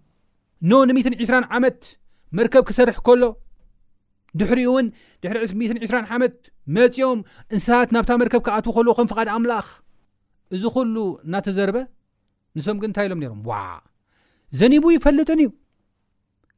ኖ 0.69 0.73
ን 0.89 0.93
12 0.97 1.49
ዓመት 1.57 1.79
መርከብ 2.37 2.63
ክሰርሕ 2.69 2.97
ከሎ 3.07 3.23
ድሕሪኡ 4.39 4.67
እውን 4.71 4.87
ድሪ2ዓመት 5.23 6.35
መፂኦም 6.75 7.19
እንሳባት 7.55 7.91
ናብታ 7.95 8.11
መርከብ 8.21 8.41
ክኣት 8.47 8.65
ከልዎ 8.75 8.91
ከም 8.97 9.07
ፍቓድ 9.11 9.27
ኣምላኽ 9.35 9.67
እዚ 10.55 10.63
ኩሉ 10.75 10.95
እዳተዘርበ 11.27 11.77
ንሶም 12.57 12.77
ግን 12.81 12.89
እንታይ 12.91 13.05
ኢሎም 13.09 13.19
ነሮም 13.23 13.39
ዋ 13.49 13.55
ዘኒቡ 14.59 14.85
ይፈልጥን 14.95 15.41
እዩ 15.43 15.49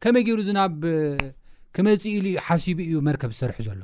ከመይ 0.03 0.23
ገይሩ 0.27 0.39
ዚናብ 0.49 0.75
ክመፂኢሉዩ 1.75 2.35
ሓሲቡ 2.47 2.77
እዩ 2.89 2.95
መርከብ 3.07 3.31
ዝሰርሕ 3.35 3.57
ዘሎ 3.67 3.81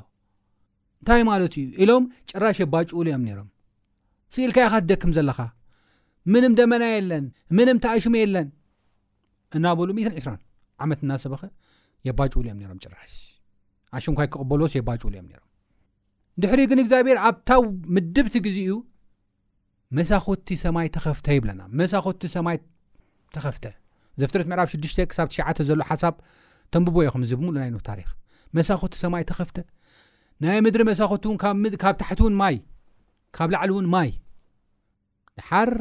እንታይ 0.99 1.23
ማለት 1.32 1.53
እዩ 1.62 1.67
ኢሎም 1.84 2.03
ጭራሽ 2.32 2.60
ባጭኡሉ 2.73 3.08
እዮም 3.12 3.23
ነይሮም 3.30 3.49
ስኢልካ 4.36 4.58
ኢ 4.65 4.69
ኻ 4.73 4.80
ትደክም 4.84 5.12
ዘለኻ 5.17 5.39
ምንም 6.33 6.53
ደመና 6.59 6.83
የለን 6.93 7.25
ምንም 7.57 7.77
ተኣሽሙ 7.83 8.15
የለን 8.21 8.47
እናበሉ 9.57 9.89
120 9.99 10.31
ዓመት 10.85 10.99
እናሰበኸ 11.05 11.43
የባጭውሉ 12.07 12.45
እዮም 12.47 12.57
ነሮም 12.61 12.79
ጭራሽ 12.85 13.13
ኣሽንኳይ 13.97 14.27
ክቕበሎዎስ 14.33 14.73
የባውሉ 14.77 15.05
እዮም 15.13 15.27
ነሮም 15.31 15.45
ድሕሪ 16.43 16.61
ግን 16.71 16.79
እግዚኣብሔር 16.83 17.17
ኣብታ 17.29 17.51
ምድብቲ 17.95 18.35
ግዜ 18.45 18.57
እዩ 18.65 18.73
መሳኮቲ 19.97 20.49
ሰማይ 20.65 20.87
ተኸፍተ 20.95 21.27
ይብለና 21.37 21.61
መሳኮቲ 21.81 22.21
ሰማይ 22.35 22.57
ተኸፍተ 23.35 23.65
ዘፍትረት 24.21 24.47
ምዕራብ 24.51 24.67
6 24.75 25.01
ክሳብ 25.11 25.27
9 25.39 25.63
ዘሎ 25.69 25.81
ሓሳብ 25.91 26.15
ተንብቦ 26.75 26.95
ዮኹም 27.07 27.23
ዚ 27.29 27.33
ብምሉ 27.39 27.55
ናይ 27.63 27.69
ነት 27.75 27.83
ታሪክ 27.89 28.09
መሳኮቲ 28.57 28.93
ሰማይ 29.03 29.23
ተኸፍተ 29.31 29.57
ናይ 30.45 30.59
ምድሪ 30.65 30.81
መሳኮቲ 30.91 31.23
ን 31.35 31.77
ካብ 31.85 31.95
ታሕቲ 32.03 32.19
ውን 32.27 32.35
ማይ 32.43 32.55
ካብ 33.37 33.49
ላዕሊ 33.55 33.71
እውን 33.75 33.87
ማይ 33.95 34.09
ድሓር 35.39 35.71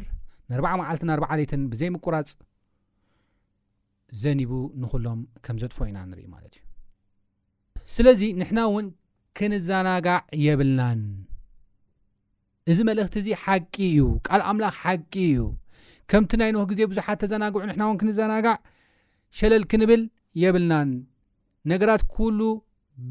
ንዓ 0.55 0.61
መዓልትን 0.81 1.11
ኣዓ 1.15 1.31
ሌትን 1.41 1.63
ብዘይምቁራፅ 1.71 2.29
ዘኒቡ 4.23 4.53
ንኹሎም 4.83 5.21
ከም 5.45 5.57
ዘጥፎ 5.63 5.79
ኢና 5.91 5.99
ንሪኢ 6.11 6.27
ማለት 6.35 6.55
እዩ 6.59 6.63
ስለዚ 7.95 8.21
ንሕና 8.41 8.59
እውን 8.71 8.87
ክንዘናጋዕ 9.39 10.21
የብልናን 10.47 11.01
እዚ 12.73 12.79
መልእክቲ 12.89 13.17
እዚ 13.23 13.29
ሓቂ 13.45 13.75
እዩ 13.91 13.99
ቃል 14.29 14.43
ኣምላኽ 14.51 14.77
ሓቂ 14.85 15.13
እዩ 15.31 15.41
ከምቲ 16.13 16.33
ናይ 16.41 16.51
ንክ 16.55 16.67
ግዜ 16.73 16.81
ብዙሓት 16.91 17.19
ተዘናግዑ 17.25 17.61
ንሕና 17.69 17.83
እውን 17.89 17.99
ክንዘናጋዕ 18.01 18.57
ሸለል 19.39 19.65
ክንብል 19.73 20.03
የብልናን 20.43 20.91
ነገራት 21.73 22.03
ኩሉ 22.17 22.41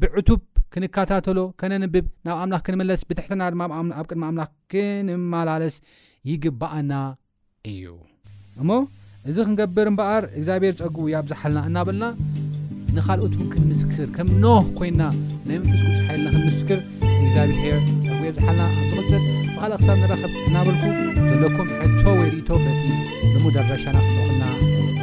ብዕቱብ 0.00 0.42
ክንከታተሎ 0.74 1.38
ከነንብብ 1.60 2.06
ናብ 2.26 2.36
ኣምላኽ 2.44 2.62
ክንመለስ 2.66 3.02
ብትሕትና 3.08 3.42
ድማ 3.52 3.62
ኣብ 4.00 4.06
ቅድሚ 4.10 4.22
ኣምላኽ 4.30 4.50
ክንመላለስ 4.72 5.76
ይግባአና 6.30 6.92
እዩእሞ 7.72 8.70
እዚ 9.30 9.36
ክንገብር 9.46 9.86
እምበኣር 9.90 10.22
እግዚኣብሔር 10.38 10.74
ፀጉቡ 10.80 10.98
ያኣብ 11.12 11.26
ዝሓልና 11.30 11.60
እናበልና 11.68 12.04
ንካልኦት 12.96 13.34
ክን 13.52 13.62
ምስክር 13.70 14.08
ከም 14.16 14.28
ኖህ 14.42 14.64
ኮይና 14.78 15.02
ናይ 15.46 15.56
ምፅፅ 15.62 15.82
ሓይልና 16.08 16.34
ምስክር 16.46 16.78
እግዚኣብሔር 17.24 17.78
ዝሓልና 18.36 18.62
ቅፅል 18.76 18.92
ብካልእ 19.02 19.22
ክሳብ 19.78 20.00
ንረኸብ 20.04 20.32
እናበልቱ 20.48 20.82
ዘለኩም 21.28 21.68
ሕቶ 21.80 22.02
ወሊቶ 22.20 22.48
ቲ 22.78 22.80
ድሙ 23.32 23.44
ደረሻና 23.56 23.96
ክክና 24.10 24.42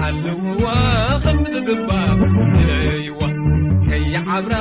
ሓልዉዋ 0.00 0.66
ኸምዝግባ 1.24 1.88
ለይዋ 2.68 3.20
ከይ 3.86 4.14
ዓብራ 4.36 4.54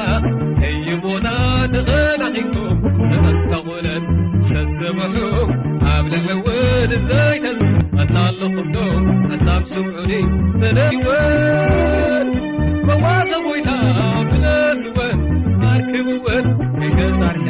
ከይ 0.60 0.88
ቦና 1.04 1.28
ድቐ 1.74 1.90
ኣኺቱ 2.28 2.56
ንቐንታወለን 3.10 4.04
ሰሰብሑ 4.50 5.18
ኣብልሕውን 5.94 6.94
እዘይተ 7.00 7.46
እናሉኽዶ 8.04 8.76
ኣዛብ 9.38 9.64
ስዑኒ 9.74 10.12
ተለይወን 10.62 12.30
መዋዘ 12.90 13.32
ወይታ 13.50 13.70
ኣብለስወ 14.10 15.00
ኣርክብውን 15.72 16.48
እይተባርሕ 16.86 17.48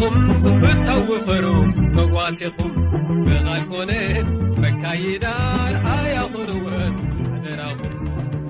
ኹም 0.00 0.14
ፍታዊኽሮ 0.60 1.46
መጓሴኹም 1.96 2.72
ብኻል 3.26 3.62
ኮነ 3.70 3.90
በካይዳርኣያ 4.60 6.16
ኽርውረን 6.34 6.94
ድራኹ 7.44 7.78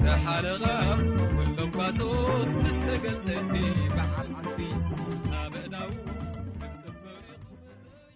ተሓልቐ 0.05 0.65
ኩሎም 1.35 1.71
ባጹት 1.77 2.49
ንስተገንፅይቲእ 2.65 3.72